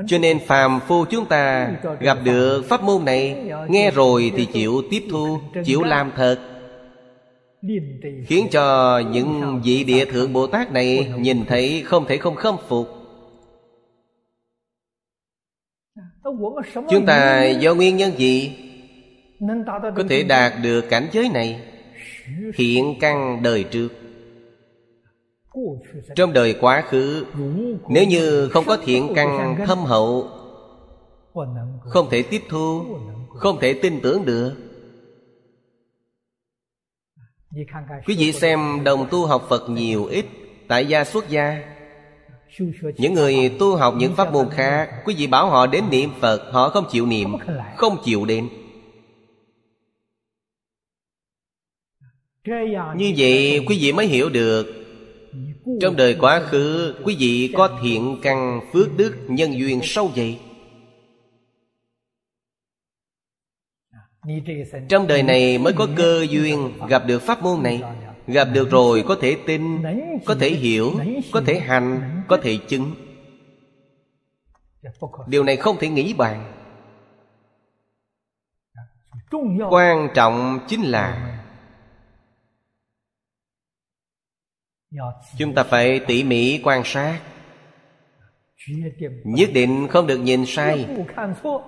[0.07, 4.83] Cho nên phàm phu chúng ta gặp được pháp môn này Nghe rồi thì chịu
[4.91, 6.52] tiếp thu Chịu làm thật
[8.27, 12.57] Khiến cho những vị địa thượng Bồ Tát này Nhìn thấy không thể không khâm
[12.69, 12.89] phục.
[16.91, 18.57] Chúng ta do nguyên nhân gì?
[19.97, 21.61] Có thể đạt được cảnh giới này?
[22.55, 23.89] Hiện căn đời trước.
[26.17, 27.25] Trong đời quá khứ
[27.89, 30.29] Nếu như không có thiện căn thâm hậu
[31.81, 32.85] Không thể tiếp thu
[33.29, 34.72] Không thể tin tưởng được
[38.07, 40.27] Quý vị xem đồng tu học Phật nhiều ít
[40.69, 41.63] Tại gia xuất gia.
[42.99, 46.53] Những người tu học những pháp môn khác Quý vị bảo họ đến niệm Phật
[46.53, 47.37] Họ không chịu niệm
[47.77, 48.49] Không chịu đến.
[52.97, 54.67] Như vậy quý vị mới hiểu được.
[55.81, 60.41] Trong đời quá khứ Quý vị có thiện căn phước đức nhân duyên sâu dày
[64.89, 67.83] Trong đời này mới có cơ duyên gặp được pháp môn này.
[68.27, 69.83] Gặp được rồi có thể tin,
[70.25, 70.93] Có thể hiểu,
[71.33, 72.95] Có thể hành, Có thể chứng.
[75.27, 76.53] Điều này không thể nghĩ bàn.
[79.71, 81.39] Quan trọng chính là
[85.39, 87.21] Chúng ta phải tỉ mỉ quan sát.
[89.25, 90.87] Nhất định không được nhìn sai.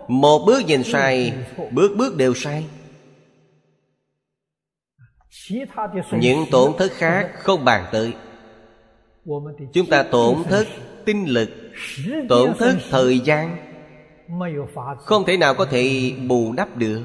[0.08, 1.32] Một bước nhìn sai
[1.70, 2.66] Bước bước đều sai.
[6.12, 8.12] Những tổn thất khác không bàn tới.
[9.72, 10.66] Chúng ta tổn thất
[11.04, 11.50] tinh lực
[12.28, 13.56] Tổn thất thời gian.
[14.98, 17.02] Không thể nào có thể bù đắp được.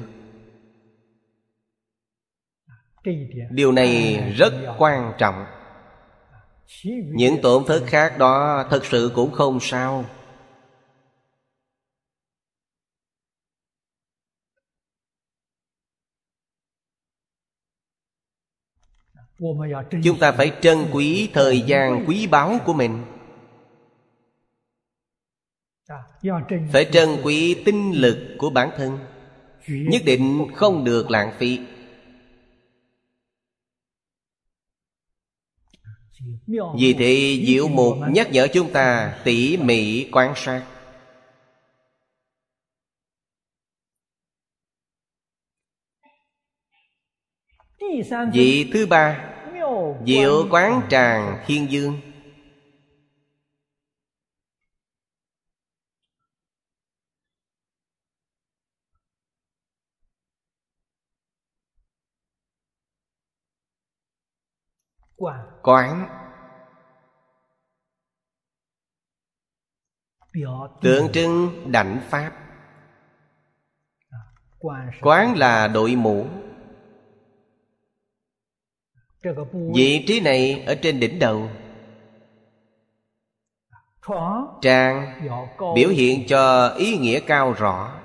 [3.50, 5.44] Điều này rất quan trọng
[6.84, 10.04] những tổn thất khác đó thật sự cũng không sao.
[20.04, 23.04] Chúng ta phải trân quý thời gian quý báu của mình.
[26.72, 28.98] Phải trân quý tinh lực của bản thân.
[29.66, 31.60] Nhất định không được lãng phí.
[36.78, 40.62] Vì thế diệu mục nhắc nhở chúng ta tỉ mỉ quan sát.
[48.32, 49.34] Vị thứ ba,
[50.06, 52.00] diệu quán tràng thiên dương
[65.62, 66.08] quán.
[70.80, 72.32] Tượng trưng đảnh pháp.
[75.00, 76.26] Quán là đội mũ.
[79.74, 81.50] Vị trí này ở trên đỉnh đầu.
[84.62, 85.20] Trang
[85.74, 88.00] biểu hiện cho ý nghĩa cao rõ.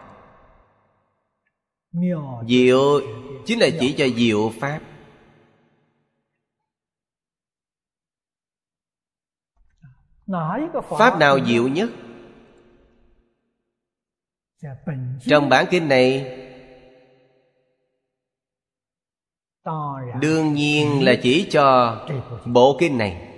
[2.48, 3.00] Diệu
[3.46, 4.80] chính là chỉ cho diệu pháp.
[10.90, 11.90] Pháp nào diệu nhất?
[15.22, 16.38] Trong bản kinh này
[20.22, 21.98] đương nhiên là chỉ cho
[22.46, 23.32] bộ kinh này.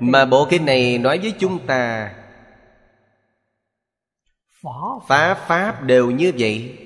[0.00, 2.14] Mà bộ kinh này nói với chúng ta
[5.08, 6.78] phá pháp đều như vậy.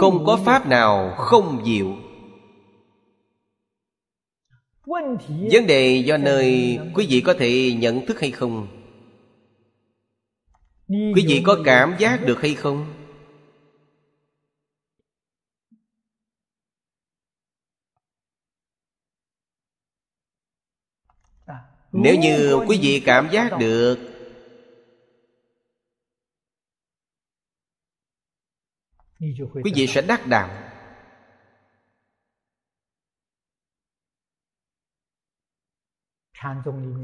[0.00, 1.96] Không có pháp nào không diệu
[5.52, 8.68] vấn đề do nơi quý vị có thể nhận thức hay không?
[10.88, 12.94] Quý vị có cảm giác được hay không?
[21.92, 23.98] Nếu như quý vị cảm giác được,
[29.64, 30.61] quý vị sẽ đắc đạo.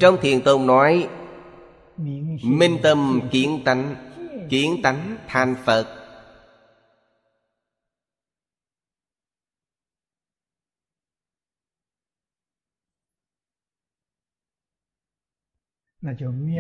[0.01, 1.09] Trong thiền tông nói,
[2.43, 3.95] minh tâm kiến tánh
[4.51, 5.95] kiến tánh thành phật.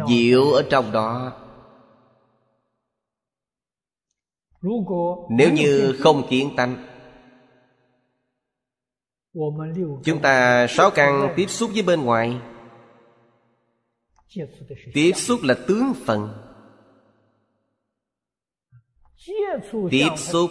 [0.08, 1.32] Diệu ở trong đó.
[5.30, 6.86] Nếu như không kiến tánh,
[10.04, 12.40] chúng ta sáu căn tiếp xúc với bên ngoài
[14.94, 16.28] tiếp xúc là tướng phần.
[19.90, 20.50] Tiếp xúc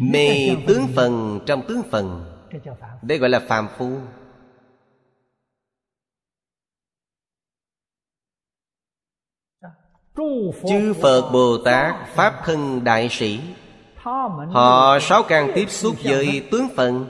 [0.00, 2.24] mê tướng phần trong tướng phần.
[3.02, 3.96] đây gọi là phàm phu.
[10.68, 13.40] Chư phật bồ tát pháp thân đại sĩ.
[14.52, 17.08] Họ sáu căn tiếp xúc với tướng phần.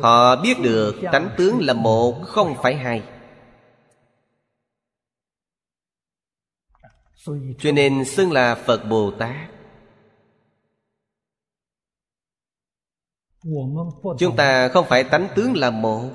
[0.00, 3.02] Họ biết được tánh tướng là một không phải hai
[7.58, 9.50] cho nên xưng là phật bồ tát.
[14.18, 16.10] Chúng ta không phải tánh tướng là một.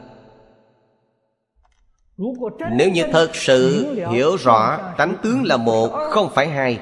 [2.71, 6.79] Nếu như thật sự hiểu rõ tánh tướng là một không phải hai.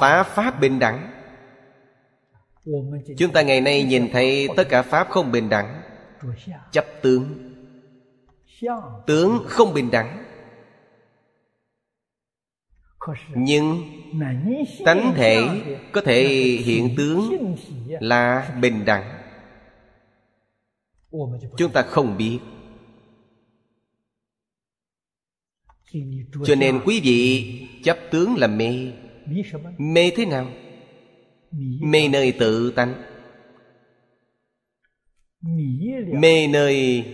[0.00, 1.10] phá pháp bình đẳng.
[3.18, 5.82] Chúng ta ngày nay nhìn thấy tất cả pháp không bình đẳng.
[6.72, 7.52] Chấp tướng.
[9.06, 10.25] Tướng không bình đẳng
[13.34, 13.82] nhưng
[14.84, 15.44] tánh thể
[15.92, 16.24] có thể
[16.64, 17.54] hiện tướng
[18.00, 19.22] là bình đẳng.
[21.56, 22.38] chúng ta không biết.
[26.44, 28.92] Cho nên quý vị chấp tướng là mê.
[29.78, 30.48] mê thế nào?
[31.80, 32.94] mê nơi tự tánh.
[36.20, 37.04] mê nơi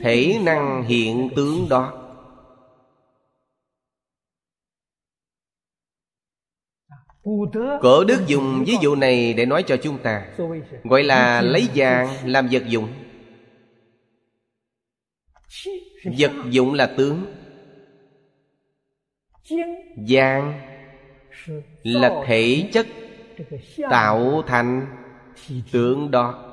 [0.00, 2.01] thể năng hiện tướng đó
[7.80, 10.26] Cổ đức dùng ví dụ này để nói cho chúng ta.
[10.84, 12.88] Gọi là lấy vàng làm vật dụng.
[16.18, 17.24] Vật dụng là tướng.
[20.08, 20.60] Vàng
[21.82, 22.86] là thể chất
[23.90, 24.86] tạo thành
[25.72, 26.48] Tướng đó.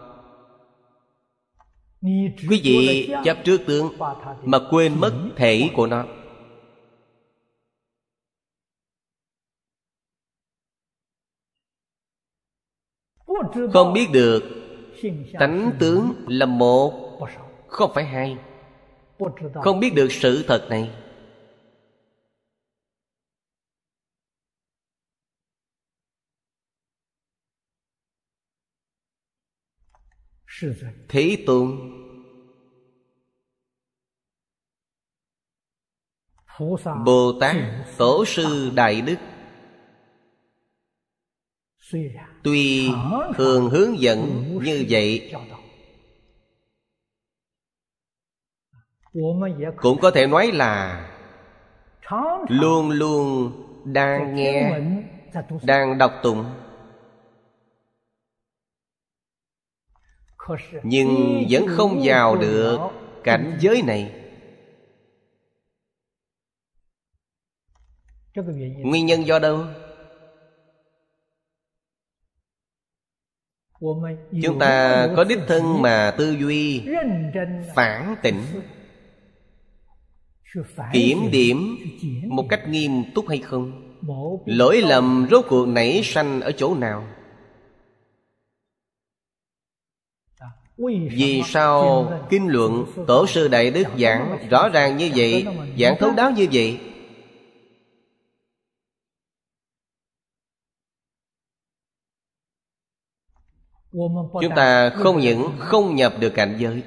[2.49, 3.93] Quý vị chấp trước tướng
[4.43, 6.05] Mà quên mất thể của nó
[13.73, 14.43] Không biết được.
[15.39, 17.19] Tánh tướng là một.
[17.67, 18.37] Không phải hai.
[19.53, 20.91] Không biết được sự thật này.
[31.09, 31.79] Thế Tôn.
[37.05, 37.55] Bồ Tát
[37.97, 39.15] Tổ sư Đại Đức.
[42.43, 42.89] Tuy
[43.35, 45.33] thường hướng dẫn như vậy,
[49.77, 51.05] Cũng có thể nói là
[52.47, 53.51] Luôn luôn
[53.85, 54.79] đang nghe,
[55.63, 56.45] Đang đọc tụng
[60.83, 62.77] Nhưng vẫn không vào được
[63.23, 64.13] cảnh giới này
[68.83, 69.65] Nguyên nhân do đâu?
[74.43, 76.83] Chúng ta có đích thân mà tư duy
[77.75, 78.41] Phản tỉnh.
[80.93, 81.77] Kiểm điểm
[82.27, 83.95] một cách nghiêm túc hay không?
[84.45, 87.07] Lỗi lầm rốt cuộc nảy sanh ở chỗ nào?
[91.11, 95.45] Vì sao kinh luận Tổ sư Đại Đức giảng rõ ràng như vậy
[95.79, 96.79] Giảng thấu đáo như vậy
[103.91, 106.83] Chúng ta không những không nhập được cảnh giới.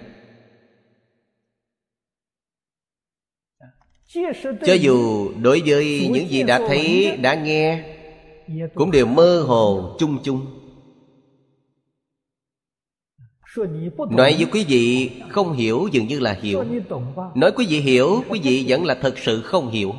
[4.66, 7.85] Cho dù đối với những gì đã thấy, đã nghe
[8.74, 10.47] Cũng đều mơ hồ, chung chung.
[14.11, 16.65] Nói với quý vị không hiểu dường như là hiểu.
[17.35, 19.95] Nói quý vị hiểu, quý vị vẫn là thật sự không hiểu.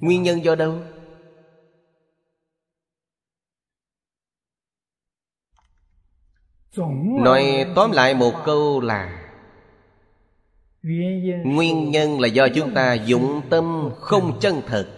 [0.00, 0.80] Nguyên nhân do đâu?
[7.24, 9.22] Nói tóm lại một câu là
[11.44, 14.88] Nguyên nhân là do chúng ta dụng tâm không chân thật.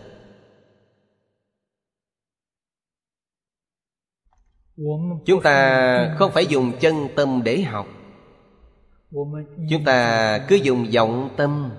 [5.27, 7.87] Chúng ta không phải dùng chân tâm để học.
[9.71, 11.71] Chúng ta cứ dùng vọng tâm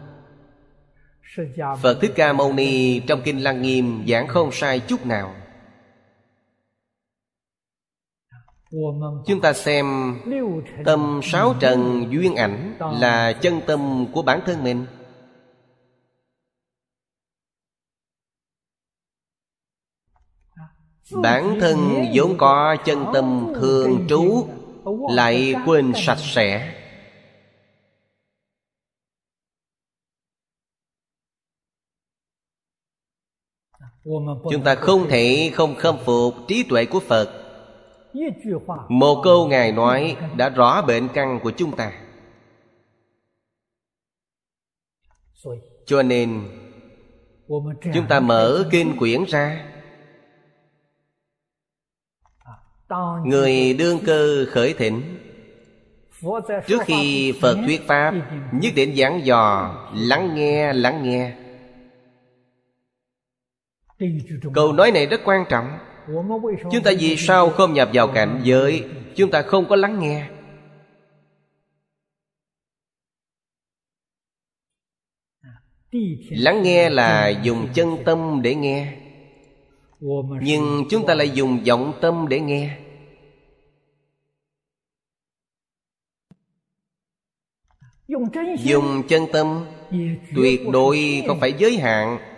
[1.81, 5.35] Phật Thích Ca Mâu Ni trong Kinh Lăng Nghiêm giảng không sai chút nào.
[9.26, 10.15] Chúng ta xem
[10.85, 14.85] Tâm sáu trần duyên ảnh Là chân tâm của bản thân mình.
[21.11, 21.77] Bản thân
[22.14, 24.47] vốn có chân tâm thường trú
[25.10, 26.78] Lại quên sạch sẽ
[34.51, 37.30] Chúng ta không thể không khâm phục trí tuệ của Phật.
[38.89, 41.91] Một câu Ngài nói đã rõ bệnh căn của chúng ta.
[45.85, 46.47] Cho nên
[47.93, 49.65] Chúng ta mở kinh quyển ra.
[53.26, 55.17] Người đương cơ khởi thỉnh
[56.67, 58.13] Trước khi Phật thuyết Pháp
[58.51, 61.35] Nhất định giảng dò Lắng nghe, lắng nghe
[64.53, 65.80] Câu nói này rất quan trọng.
[66.71, 68.84] Chúng ta vì sao không nhập vào cảnh giới?
[69.15, 70.30] Chúng ta không có lắng nghe.
[76.30, 78.93] Lắng nghe là dùng chân tâm để nghe.
[80.41, 82.77] Nhưng chúng ta lại dùng vọng tâm để nghe.
[88.63, 89.65] Dùng chân tâm
[90.35, 92.28] Tuyệt đối không phải giới hạn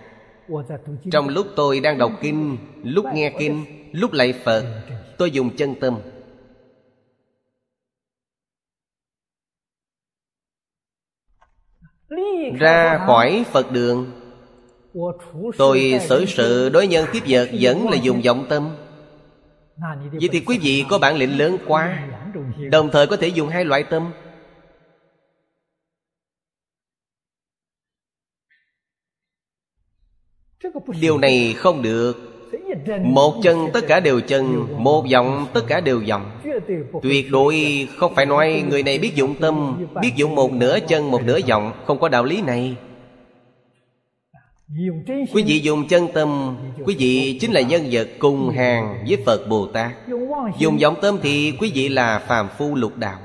[1.12, 4.84] trong lúc tôi đang đọc kinh, lúc nghe kinh, lúc lạy phật,
[5.18, 6.00] tôi dùng chân tâm.
[12.60, 14.12] Ra khỏi phật đường,
[15.58, 18.70] tôi xử sự đối nhân tiếp vật vẫn là dùng vọng tâm.
[20.12, 22.08] Vậy thì quý vị có bản lĩnh lớn quá,
[22.72, 24.12] đồng thời có thể dùng hai loại tâm.
[31.00, 32.28] Điều này không được.
[33.04, 36.32] Một chân tất cả đều chân một giọng tất cả đều giọng
[37.02, 41.12] tuyệt đối không phải nói người này biết dụng tâm biết dụng một nửa chân
[41.12, 42.76] một nửa giọng không có đạo lý này.
[45.34, 46.56] Quý vị dùng chân tâm
[46.86, 49.92] Quý vị chính là nhân vật cùng hàng với Phật Bồ Tát.
[50.60, 53.20] Dùng vọng tâm thì quý vị là phàm phu lục đạo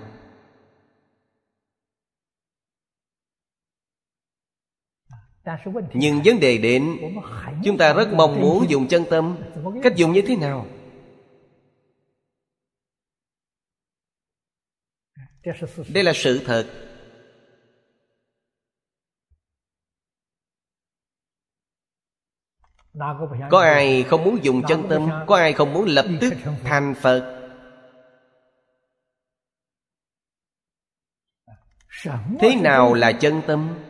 [5.94, 6.98] Nhưng vấn đề đến
[7.64, 9.36] Chúng ta rất mong muốn dùng chân tâm.
[9.82, 10.66] Cách dùng như thế nào?
[15.88, 16.66] Đây là sự thật.
[23.50, 25.10] Có ai không muốn dùng chân tâm?
[25.26, 27.32] Có ai không muốn lập tức thành Phật?
[32.40, 33.85] Thế nào là chân tâm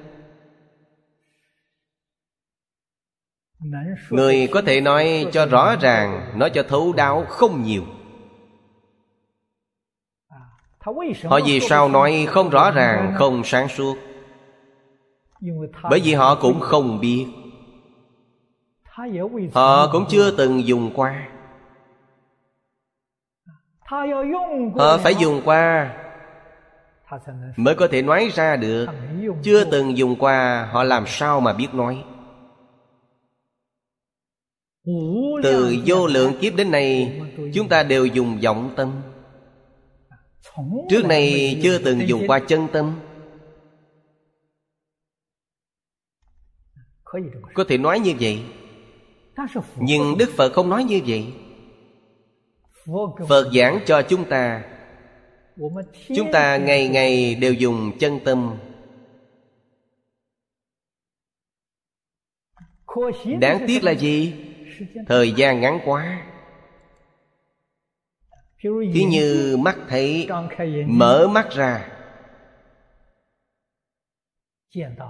[4.11, 7.83] Người có thể nói cho rõ ràng Nói cho thấu đáo không nhiều.
[11.25, 13.97] Họ vì sao nói không rõ ràng Không sáng suốt?
[15.91, 17.27] Bởi vì họ cũng không biết.
[19.55, 21.29] Họ cũng chưa từng dùng qua.
[24.77, 25.97] Họ phải dùng qua
[27.57, 28.87] Mới có thể nói ra được.
[29.43, 32.05] Chưa từng dùng qua Họ làm sao mà biết nói
[35.43, 37.21] Từ vô lượng kiếp đến nay
[37.55, 39.03] Chúng ta đều dùng vọng tâm.
[40.91, 43.01] Trước này chưa từng dùng qua chân tâm.
[47.55, 48.43] Có thể nói như vậy.
[49.77, 51.33] Nhưng Đức Phật không nói như vậy.
[53.29, 54.65] Phật giảng cho chúng ta.
[56.17, 58.57] Chúng ta ngày ngày đều dùng chân tâm.
[63.41, 64.33] Đáng tiếc là gì?
[65.07, 66.27] Thời gian ngắn quá.
[68.95, 70.29] Thí như mắt thấy
[70.87, 71.89] Mở mắt ra.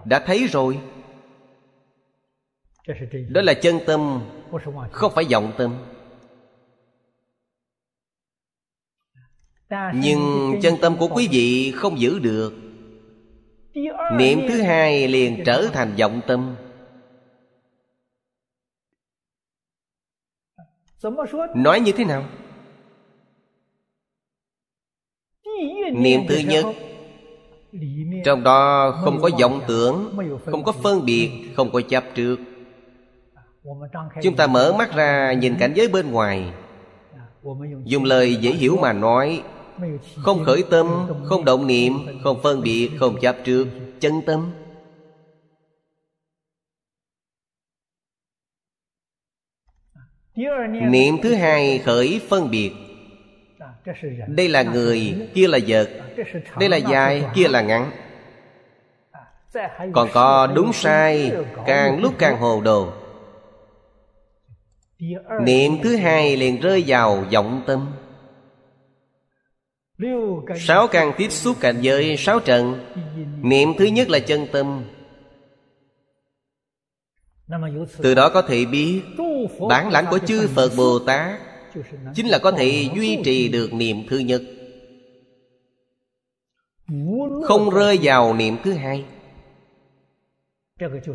[0.05, 0.80] Đã thấy rồi.
[3.28, 4.20] Đó là chân tâm,
[4.90, 5.78] Không phải vọng tâm.
[9.94, 12.52] Nhưng chân tâm của quý vị không giữ được.
[14.18, 16.56] Niệm thứ hai liền trở thành vọng tâm.
[21.55, 22.24] Nói như thế nào?
[25.93, 26.66] Niệm thứ nhất
[28.24, 34.47] Trong đó không có vọng tưởng Không có phân biệt Không có chấp trước。Chúng ta
[34.47, 36.52] mở mắt ra nhìn cảnh giới bên ngoài.
[37.85, 39.43] Dùng lời dễ hiểu mà nói.
[40.16, 40.86] Không khởi tâm
[41.24, 41.93] Không động niệm
[42.24, 43.66] Không phân biệt Không chấp trước.
[44.01, 44.51] Chân tâm
[50.90, 52.72] Niệm thứ hai khởi phân biệt.
[54.28, 55.88] Đây là người, kia là vật.
[56.58, 57.90] Đây là dài, kia là ngắn.
[59.92, 61.32] Còn có đúng sai
[61.66, 62.92] Càng lúc càng hồ đồ.
[65.42, 67.92] Niệm thứ hai liền rơi vào vọng tâm.
[70.56, 72.86] Sáu càng tiếp xúc cảnh giới sáu trận.
[73.42, 74.84] Niệm thứ nhất là chân tâm.
[78.02, 79.02] Từ đó có thể biết,
[79.68, 81.40] Bản lãnh của chư Phật Bồ Tát
[82.14, 84.43] Chính là có thể duy trì được niệm thứ nhất.
[87.44, 89.05] Không rơi vào niệm thứ hai.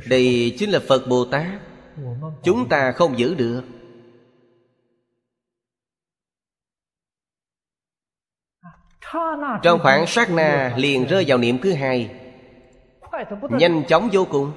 [0.09, 1.47] Đây chính là Phật Bồ Tát.
[2.43, 3.63] Chúng ta không giữ được.
[9.63, 12.11] Trong khoảng sát na liền rơi vào niệm thứ hai.
[13.49, 14.51] Nhanh chóng vô cùng.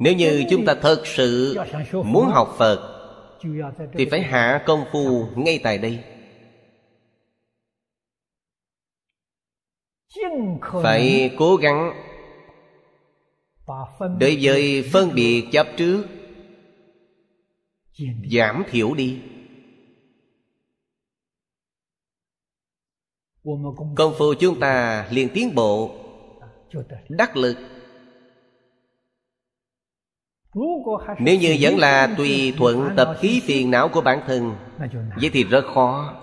[0.00, 1.56] Nếu như chúng ta thật sự
[2.04, 2.94] muốn học Phật
[3.92, 6.04] Thì phải hạ công phu ngay tại đây.
[10.82, 11.92] Phải cố gắng
[14.20, 16.06] Đối với phân biệt chấp trước
[18.32, 19.20] Giảm thiểu đi.
[23.96, 25.90] Công phu chúng ta liền tiến bộ
[27.08, 27.56] Đắc lực
[31.18, 34.54] nếu như vẫn là tùy thuận tập khí phiền não của bản thân,
[35.20, 36.14] Vậy thì rất khó.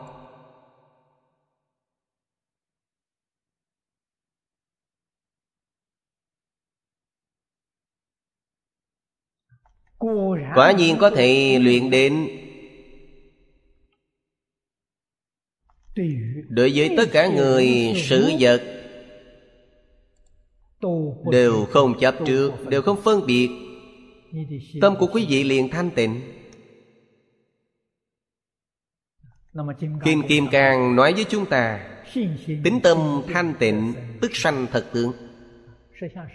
[10.55, 12.27] Quả nhiên có thể luyện đến
[16.49, 18.61] Đối với tất cả người, sự vật
[21.31, 23.64] Đều không chấp trước, Đều không phân biệt.
[24.81, 26.21] Tâm của quý vị liền thanh tịnh.
[30.03, 31.89] Kim Kim càng nói với chúng ta,
[32.45, 35.11] Tính tâm thanh tịnh, Tức sanh thật tướng.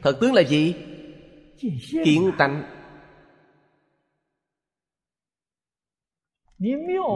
[0.02, 0.74] Thật tướng là gì?
[2.04, 2.64] Kiến tánh.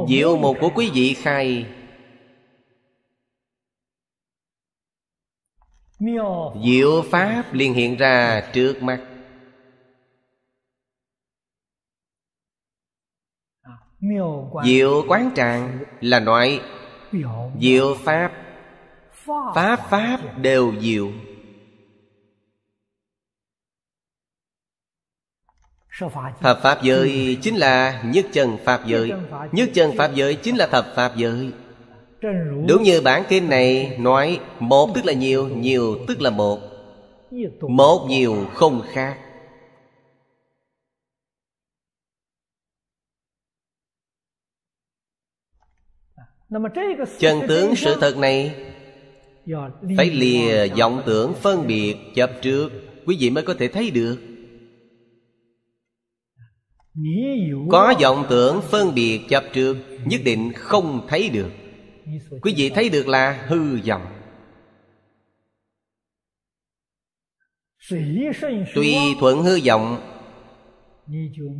[0.08, 1.66] Diệu một của quý vị khai.
[6.64, 9.13] Diệu Pháp liền hiện ra trước mắt.
[14.64, 16.60] Diệu quán tràng là nói
[17.60, 18.32] Diệu Pháp.
[19.54, 21.08] Pháp Pháp đều diệu.
[26.40, 29.12] Thập Pháp giới chính là nhất chân Pháp giới.
[29.52, 31.52] Nhất chân Pháp giới chính là thập Pháp giới.
[32.68, 36.58] Đúng như bản kinh này nói Một tức là nhiều, nhiều tức là một.
[37.60, 39.18] Một nhiều không khác
[47.18, 48.54] Chân tướng sự thật này
[49.96, 52.70] Phải lìa vọng tưởng phân biệt chấp trước.
[53.06, 54.16] Quý vị mới có thể thấy được.
[57.70, 61.50] Có vọng tưởng phân biệt chấp trước Nhất định không thấy được.
[62.42, 64.06] Quý vị thấy được là hư vọng.
[68.74, 70.00] Tùy thuận hư vọng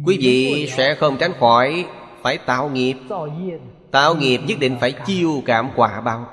[0.07, 1.87] Quý vị sẽ không tránh khỏi
[2.23, 2.95] Phải tạo nghiệp
[3.95, 6.27] Tạo nghiệp nhất định phải chiêu cảm quả báo.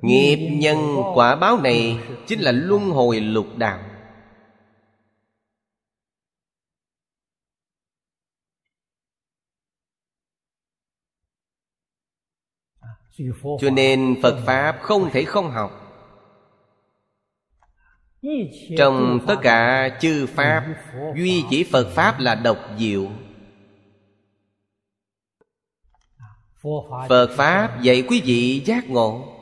[0.00, 0.78] Nghiệp nhân
[1.14, 3.82] quả báo này Chính là luân hồi lục đạo.
[13.60, 15.81] Cho nên Phật Pháp không thể không học
[18.78, 20.74] trong tất cả chư Pháp,
[21.16, 23.10] Duy chỉ Phật Pháp là độc diệu.
[27.08, 29.38] Phật Pháp dạy quý vị giác ngộ.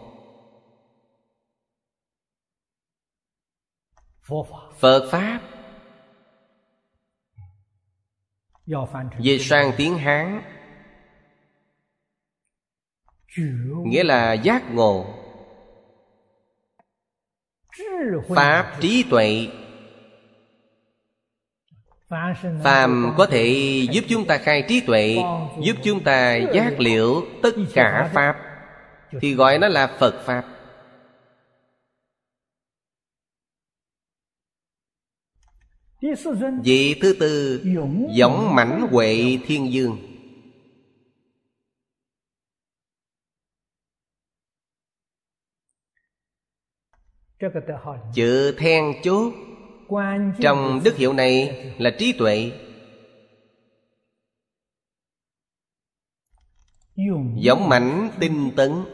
[4.79, 5.41] Phật Pháp
[9.21, 10.43] Dịch sang tiếng Hán,
[13.87, 15.20] Nghĩa là giác ngộ.
[18.29, 19.49] Pháp trí tuệ.
[22.63, 23.47] Phàm có thể
[23.91, 25.17] giúp chúng ta khai trí tuệ,
[25.63, 28.37] Giúp chúng ta giác liệu tất cả Pháp,
[29.21, 30.45] Thì gọi nó là Phật Pháp.
[36.65, 37.63] Vị thứ tư
[38.11, 40.10] Giống mãnh huệ thiên dương.
[48.15, 49.33] Chữ then chốt
[50.41, 52.53] Trong đức hiệu này là trí tuệ.
[57.37, 58.85] Giống mảnh tinh tấn.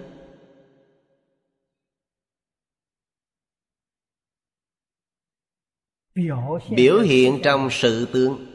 [6.70, 8.46] Biểu hiện trong sự tướng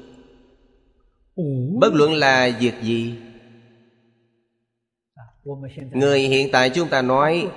[1.79, 3.19] Bất luận là việc gì.
[5.91, 7.47] Người hiện tại chúng ta nói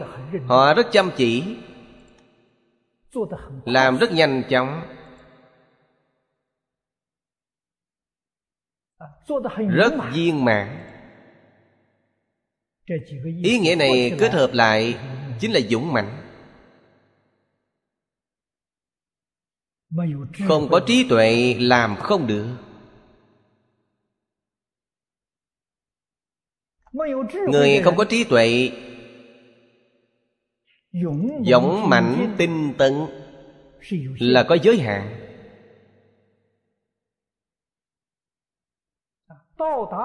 [0.46, 1.56] Họ rất chăm chỉ
[3.64, 4.82] làm rất nhanh chóng.
[9.68, 10.90] Rất viên mãn.
[13.42, 14.98] ý nghĩa này kết hợp lại
[15.40, 16.20] chính là dũng mạnh
[20.48, 22.46] không có trí tuệ làm không được.
[27.50, 28.70] Người không có trí tuệ
[31.44, 32.92] Dũng mạnh tinh tấn
[34.18, 35.16] Là có giới hạn.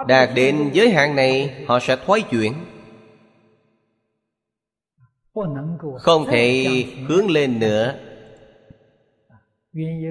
[0.07, 2.53] Đạt đến giới hạn này Họ sẽ thoái chuyển.
[5.99, 6.65] Không thể
[7.07, 7.99] hướng lên nữa.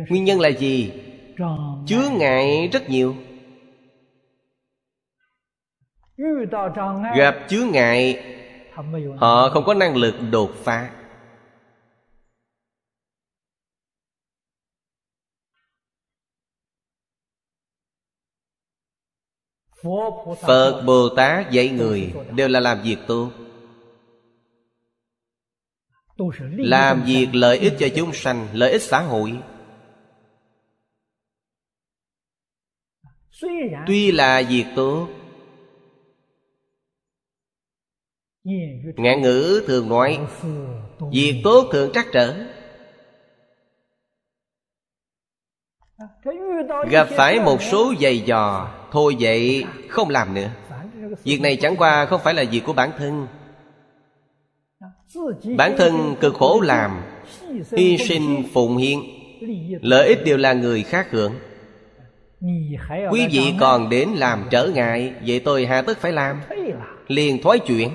[0.09, 0.92] Nguyên nhân là gì?
[1.86, 3.14] Chứa ngại rất nhiều.
[7.16, 8.24] Gặp chứa ngại
[9.18, 10.94] họ không có năng lực đột phá.
[20.42, 23.30] Phật bồ tát dạy người đều là làm việc tốt.
[26.56, 29.42] Làm việc lợi ích cho chúng sanh lợi ích xã hội.
[33.86, 35.09] Tuy là việc tốt
[38.97, 40.19] Ngạn ngữ thường nói,
[41.12, 42.35] Việc tốt thường trắc trở.
[46.91, 50.51] Gặp phải một số giày dò, Thôi vậy không làm nữa.
[51.25, 53.27] Việc này chẳng qua không phải là việc của bản thân.
[55.57, 57.03] Bản thân cực khổ làm,
[57.77, 58.99] Hy sinh phụng hiến,
[59.83, 61.33] Lợi ích đều là người khác hưởng.
[63.11, 66.41] Quý vị còn đến làm trở ngại, Vậy tôi hà tất phải làm.
[67.09, 67.91] Liền thoái chuyển.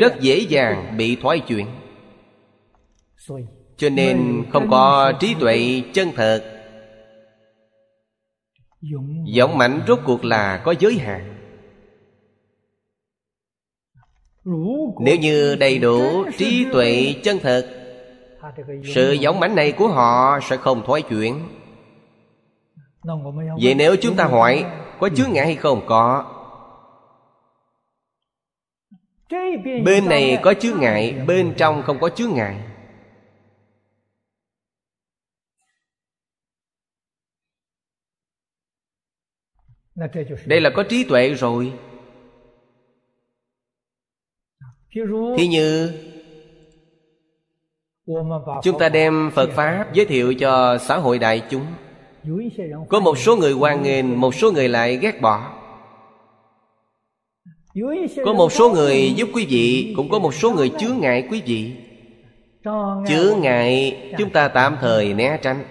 [0.00, 1.66] Rất dễ dàng bị thoái chuyển
[3.76, 6.44] Cho nên không có trí tuệ chân thật.
[9.26, 11.34] Giọng mạnh rốt cuộc là có giới hạn.
[15.00, 17.66] Nếu như đầy đủ trí tuệ chân thật
[18.94, 21.48] Sự giống mãnh này của họ sẽ không thoái chuyển
[23.62, 24.64] Vậy nếu chúng ta hỏi
[25.00, 25.80] Có chướng ngại hay không?
[25.86, 26.33] Có
[29.84, 32.56] Bên này có chướng ngại Bên trong không có chướng ngại.
[40.46, 41.72] Đây là có trí tuệ rồi.
[45.36, 45.92] Thí như
[48.62, 51.66] Chúng ta đem Phật Pháp giới thiệu cho xã hội đại chúng.
[52.88, 55.53] Có một số người hoan nghênh Một số người lại ghét bỏ
[58.24, 61.42] Có một số người giúp quý vị Cũng có một số người chướng ngại quý
[61.46, 61.72] vị.
[63.08, 65.64] Chướng ngại chúng ta tạm thời né tránh.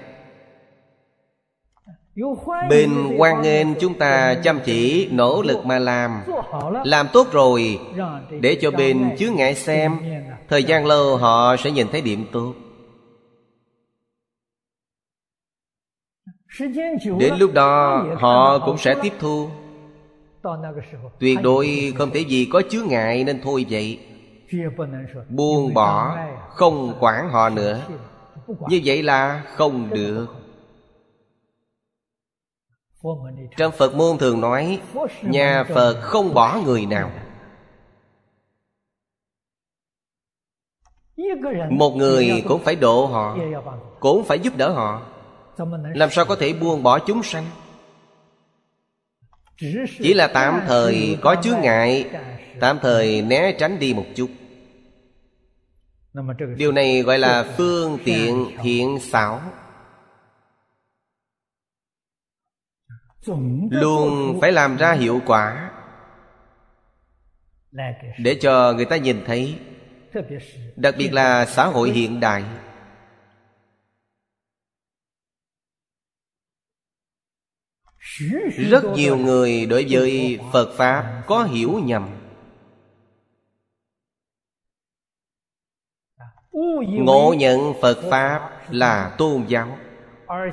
[2.70, 6.22] Bên quan nghênh chúng ta chăm chỉ nỗ lực mà làm.
[6.84, 7.80] Làm tốt rồi
[8.42, 9.98] Để cho bên chướng ngại xem.
[10.50, 12.54] Thời gian lâu họ sẽ nhìn thấy điểm tốt.
[17.20, 19.50] Đến lúc đó họ cũng sẽ tiếp thu
[21.20, 24.00] Tuyệt đối không thể gì có chướng ngại nên thôi vậy.
[25.30, 26.18] Buông bỏ
[26.50, 27.82] Không quản họ nữa.
[28.48, 30.28] Như vậy là không được.
[33.58, 34.82] trong Phật môn thường nói
[35.22, 37.12] Nhà Phật không bỏ người nào.
[41.70, 43.38] Một người cũng phải độ họ
[44.00, 45.02] Cũng phải giúp đỡ họ.
[45.94, 47.46] Làm sao có thể buông bỏ chúng sanh
[50.00, 52.10] chỉ là tạm thời có chướng ngại,
[52.60, 54.30] Tạm thời né tránh đi một chút.
[56.58, 59.42] Điều này gọi là phương tiện thiện xảo.
[63.70, 65.72] Luôn phải làm ra hiệu quả
[68.18, 69.56] để cho người ta nhìn thấy.
[70.76, 72.44] Đặc biệt là xã hội hiện đại.
[78.70, 82.10] Rất nhiều người đối với phật pháp có hiểu nhầm.
[86.86, 89.78] Ngộ nhận phật pháp là tôn giáo.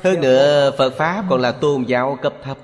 [0.03, 2.59] Hơn nữa Phật Pháp còn là tôn giáo cấp thấp.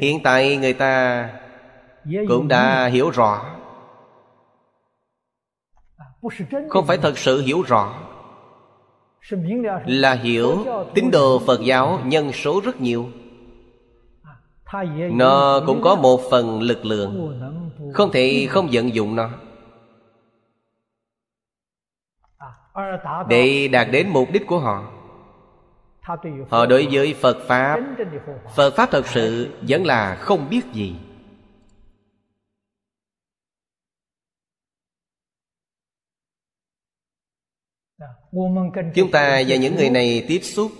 [0.00, 1.28] Hiện tại người ta
[2.28, 3.56] cũng đã hiểu rõ.
[6.68, 8.17] Không phải thật sự hiểu rõ
[9.86, 10.64] là hiểu
[10.94, 13.06] tín đồ Phật giáo nhân số rất nhiều.
[15.12, 17.40] Nó cũng có một phần lực lượng,
[17.94, 19.30] Không thể không vận dụng nó.
[23.28, 24.92] Để đạt đến mục đích của họ.
[26.50, 27.80] Họ đối với phật pháp.
[28.56, 30.94] Phật pháp thật sự vẫn là không biết gì.
[38.94, 40.72] Chúng ta và những người này tiếp xúc.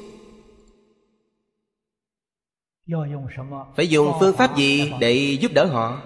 [3.76, 6.02] Phải dùng phương pháp gì để giúp đỡ họ?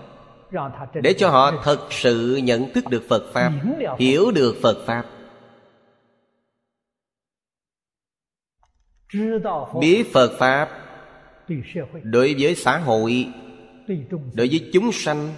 [1.02, 3.52] Để cho họ thật sự nhận thức được phật pháp
[3.98, 5.06] hiểu được phật pháp.
[9.80, 10.68] Biết phật pháp
[12.02, 13.26] đối với xã hội
[14.34, 15.34] đối với chúng sanh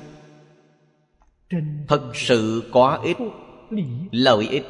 [1.89, 3.17] thật sự có ích
[4.11, 4.65] lợi ích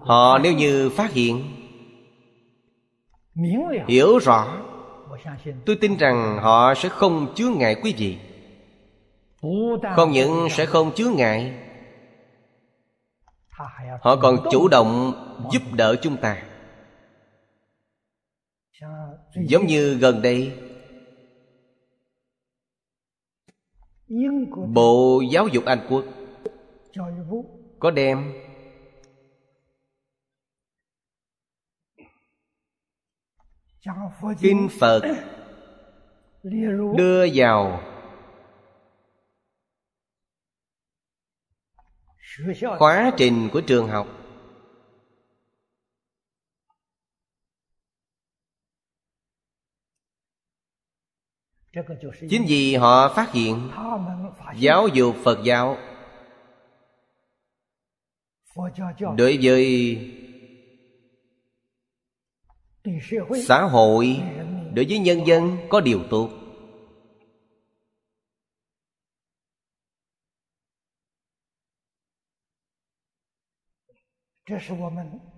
[0.00, 1.44] họ nếu như phát hiện
[3.88, 4.62] hiểu rõ
[5.66, 8.18] tôi tin rằng họ sẽ không chứa ngại quý vị.
[9.96, 11.62] Không những sẽ không chứa ngại
[14.00, 15.12] họ còn chủ động
[15.52, 16.42] giúp đỡ chúng ta.
[19.48, 20.52] Giống như gần đây
[24.74, 26.04] bộ giáo dục anh quốc
[27.78, 28.32] có đem
[34.40, 35.02] kinh phật
[36.96, 37.82] đưa vào
[42.78, 44.06] khóa trình của trường học.
[52.30, 53.70] Chính vì họ phát hiện
[54.56, 55.76] giáo dục phật giáo
[59.16, 60.15] đối với
[63.46, 64.20] xã hội
[64.74, 66.30] đối với nhân dân có điều tốt.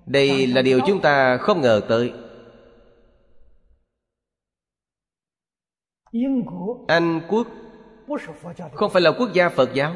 [0.07, 2.13] Đây là điều chúng ta không ngờ tới.
[6.89, 7.47] Anh quốc
[8.75, 9.95] không phải là quốc gia phật giáo.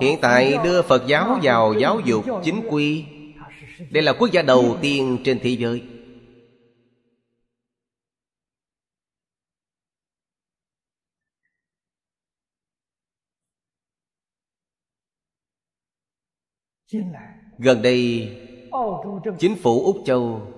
[0.00, 3.04] Hiện tại đưa phật giáo vào giáo dục chính quy
[3.90, 5.82] đây là quốc gia đầu tiên trên thế giới.
[17.58, 18.30] Gần đây,
[19.38, 20.52] chính phủ úc châu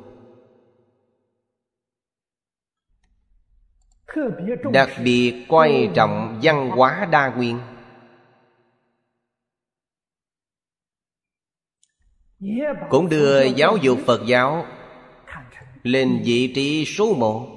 [4.72, 7.58] đặc biệt coi trọng văn hóa đa nguyên.
[12.90, 14.66] Cũng đưa giáo dục phật giáo
[15.82, 17.54] lên vị trí số một.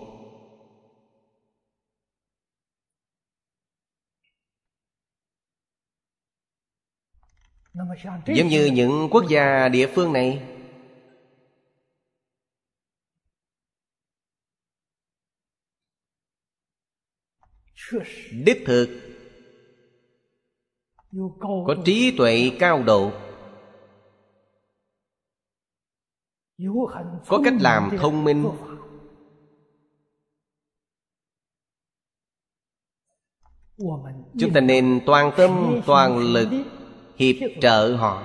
[8.27, 10.43] Giống như những quốc gia địa phương này,
[18.45, 18.89] đích thực,
[21.41, 23.30] có trí tuệ cao độ.
[27.27, 28.49] Có cách làm thông minh.
[34.39, 36.49] Chúng ta nên toàn tâm, toàn lực
[37.15, 38.23] hiệp trợ họ.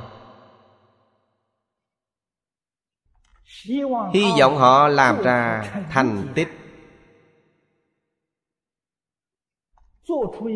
[4.14, 6.48] Hy vọng họ làm ra thành tích.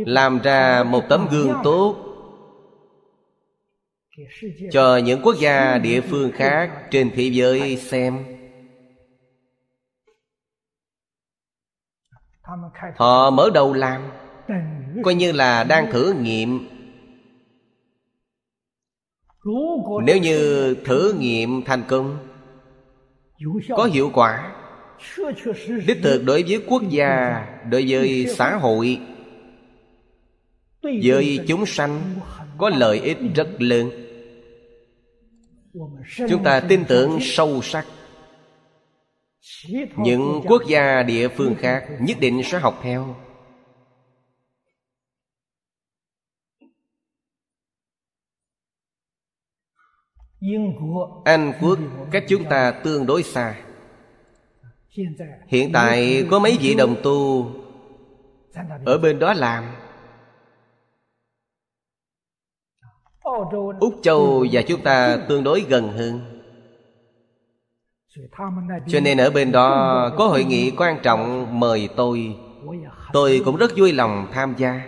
[0.06, 2.09] Làm ra một tấm gương tốt
[4.70, 8.24] cho những quốc gia địa phương khác trên thế giới xem.
[12.96, 14.10] Họ mở đầu làm
[15.04, 16.68] coi như là đang thử nghiệm.
[20.04, 22.28] Nếu như thử nghiệm thành công
[23.68, 24.56] có hiệu quả.
[25.86, 28.98] Đích thực đối với quốc gia đối với xã hội
[30.82, 32.00] với chúng sanh
[32.58, 34.09] có lợi ích rất lớn
[36.28, 37.86] chúng ta tin tưởng sâu sắc
[39.96, 43.16] những quốc gia địa phương khác nhất định sẽ học theo.
[51.24, 51.78] Anh quốc
[52.10, 53.60] cách chúng ta tương đối xa.
[55.46, 57.50] Hiện tại có mấy vị đồng tu
[58.84, 59.79] ở bên đó làm.
[63.80, 66.20] Úc châu và chúng ta tương đối gần hơn.
[68.88, 72.36] Cho nên ở bên đó có hội nghị quan trọng mời tôi.
[73.12, 74.82] Tôi cũng rất vui lòng tham gia.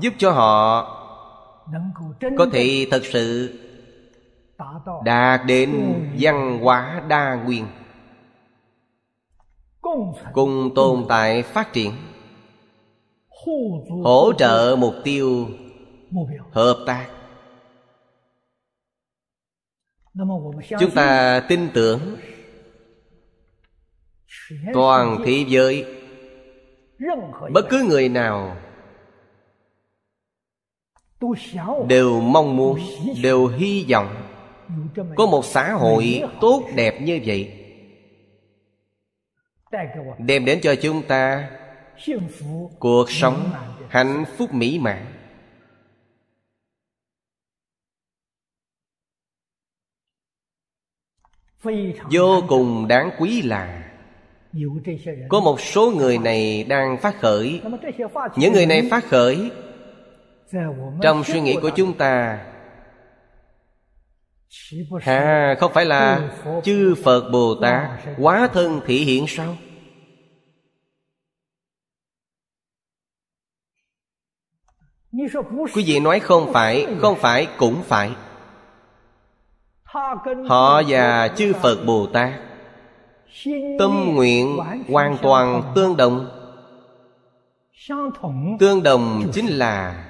[0.00, 0.84] Giúp cho họ
[2.38, 3.58] có thể thật sự
[5.04, 7.66] đạt đến văn hóa đa nguyên.
[10.32, 11.92] Cùng tồn tại phát triển.
[14.04, 15.46] Hỗ trợ mục tiêu
[16.52, 17.08] hợp tác.
[20.80, 22.16] Chúng ta tin tưởng
[24.74, 25.86] toàn thế giới.
[27.52, 28.56] Bất cứ người nào
[31.88, 32.78] đều mong muốn
[33.22, 34.16] đều hy vọng
[35.16, 37.54] có một xã hội tốt đẹp như vậy.
[40.18, 41.50] Đem đến cho chúng ta
[42.78, 43.50] cuộc sống
[43.88, 45.17] hạnh phúc mỹ mãn
[52.10, 53.84] vô cùng đáng quý là
[55.28, 57.60] có một số người này đang phát khởi.
[58.36, 59.50] Những người này phát khởi.
[61.02, 62.44] Trong suy nghĩ của chúng ta.
[65.04, 66.30] À không phải là
[66.64, 69.56] chư phật bồ tát quá thân thị hiện sao?
[75.74, 78.10] Quý vị nói không phải không phải cũng phải
[80.48, 82.32] Họ và chư Phật Bồ Tát
[83.78, 84.58] Tâm nguyện
[84.88, 86.28] hoàn toàn tương đồng.
[88.58, 90.04] Tương đồng chính là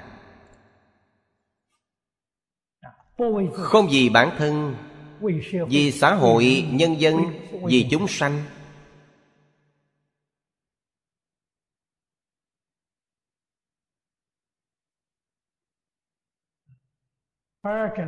[3.53, 4.75] Không vì bản thân
[5.67, 7.15] Vì xã hội, nhân dân
[7.63, 8.43] Vì chúng sanh.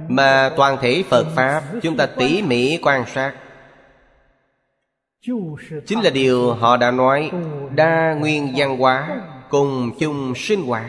[0.07, 3.33] Mà toàn thể phật pháp chúng ta tỉ mỉ quan sát.
[5.85, 7.31] Chính là điều họ đã nói
[7.75, 10.85] đa nguyên văn hóa cùng chung sinh hoạt.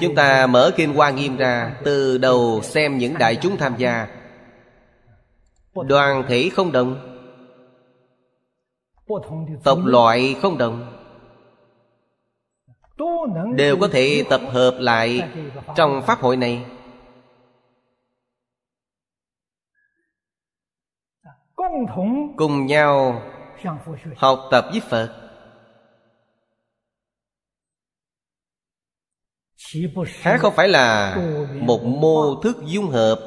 [0.00, 4.08] Chúng ta mở kinh hoa nghiêm ra từ đầu xem những đại chúng tham gia.
[5.74, 7.12] Đoàn thể không đồng.
[9.64, 10.95] Tộc loại không đồng
[13.56, 15.30] đều có thể tập hợp lại
[15.76, 16.66] trong pháp hội này.
[22.36, 23.22] Cùng nhau
[24.16, 25.22] học tập với phật.
[30.22, 31.16] Há không phải là
[31.60, 33.18] một mô thức dung hợp?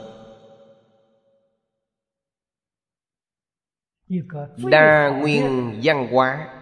[4.58, 6.56] Đa nguyên văn hóa.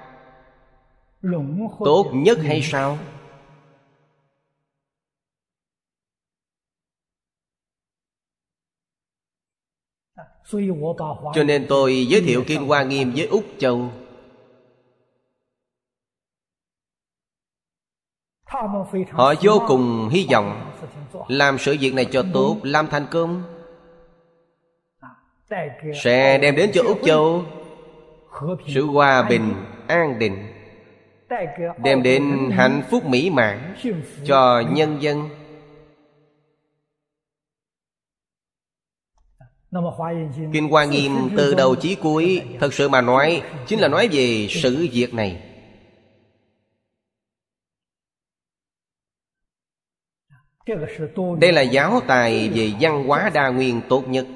[1.80, 2.98] Tốt nhất hay sao
[11.34, 13.90] cho nên tôi giới thiệu kinh hoa nghiêm với úc châu.
[19.12, 20.72] họ vô cùng hy vọng
[21.28, 23.44] làm sự việc này cho tốt làm thành công.
[26.04, 27.44] Sẽ đem đến cho úc châu
[28.68, 29.54] sự hòa bình
[29.88, 30.48] an định
[31.78, 33.76] đem đến hạnh phúc mỹ mãn
[34.26, 35.30] cho nhân dân
[40.54, 44.48] kinh hoa nghiêm từ đầu chí cuối thật sự mà nói chính là nói về
[44.50, 45.44] sự việc này.
[51.40, 54.28] Đây là giáo tài về văn hóa đa nguyên tốt nhất.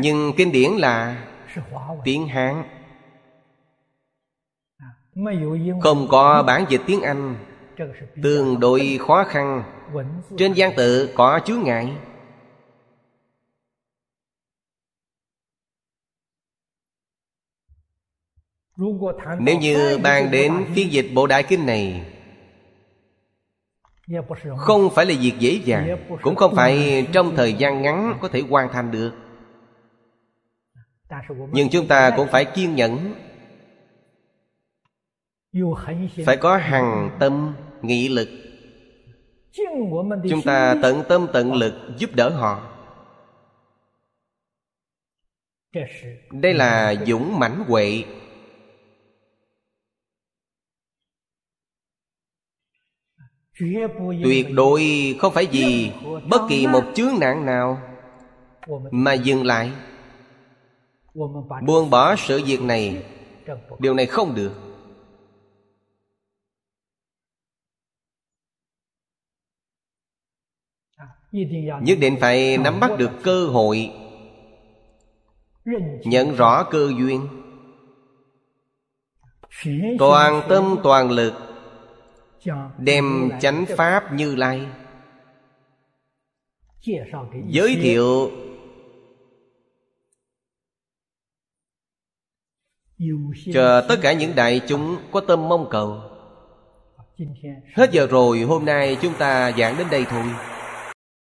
[0.00, 1.24] Nhưng kinh điển là
[2.04, 2.64] tiếng hán.
[5.82, 7.36] Không có bản dịch tiếng anh
[8.22, 9.62] tương đối khó khăn
[10.38, 11.96] trên gian tự có chứa ngại
[19.38, 22.12] nếu như bàn đến phiên dịch bộ đại kinh này,
[24.56, 28.40] không phải là việc dễ dàng, cũng không phải trong thời gian ngắn có thể
[28.40, 29.12] hoàn thành được.
[31.52, 33.14] Nhưng chúng ta cũng phải kiên nhẫn,
[36.26, 38.41] phải có hằng tâm, nghị lực
[40.30, 42.68] chúng ta tận tâm tận lực giúp đỡ họ.
[46.30, 48.04] Đây là dũng mãnh huệ.
[54.24, 54.82] Tuyệt đối
[55.18, 55.92] không phải vì
[56.30, 57.82] bất kỳ một chướng nạn nào
[58.90, 59.72] mà dừng lại.
[61.66, 63.04] Buông bỏ sự việc này.
[63.78, 64.71] Điều này không được
[71.82, 73.90] nhất định phải nắm bắt được cơ hội.
[76.04, 77.28] Nhận rõ cơ duyên.
[79.98, 81.34] Toàn tâm toàn lực.
[82.78, 84.66] đem chánh pháp như lai.
[87.48, 88.30] Giới thiệu.
[93.54, 96.00] Cho tất cả những đại chúng có tâm mong cầu.
[97.74, 100.24] Hết giờ rồi hôm nay chúng ta giảng đến đây thôi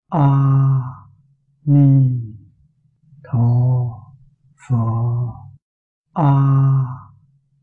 [0.08, 1.06] 阿
[1.64, 2.34] 弥
[3.22, 4.14] 陀
[4.56, 5.50] 佛。
[6.12, 7.10] 阿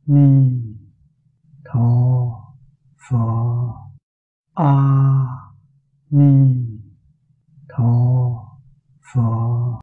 [0.03, 0.77] 弥
[1.63, 2.53] 陀
[2.97, 3.91] 佛。
[4.53, 5.27] 阿
[6.07, 6.80] 弥
[7.67, 8.59] 陀
[9.01, 9.65] 佛。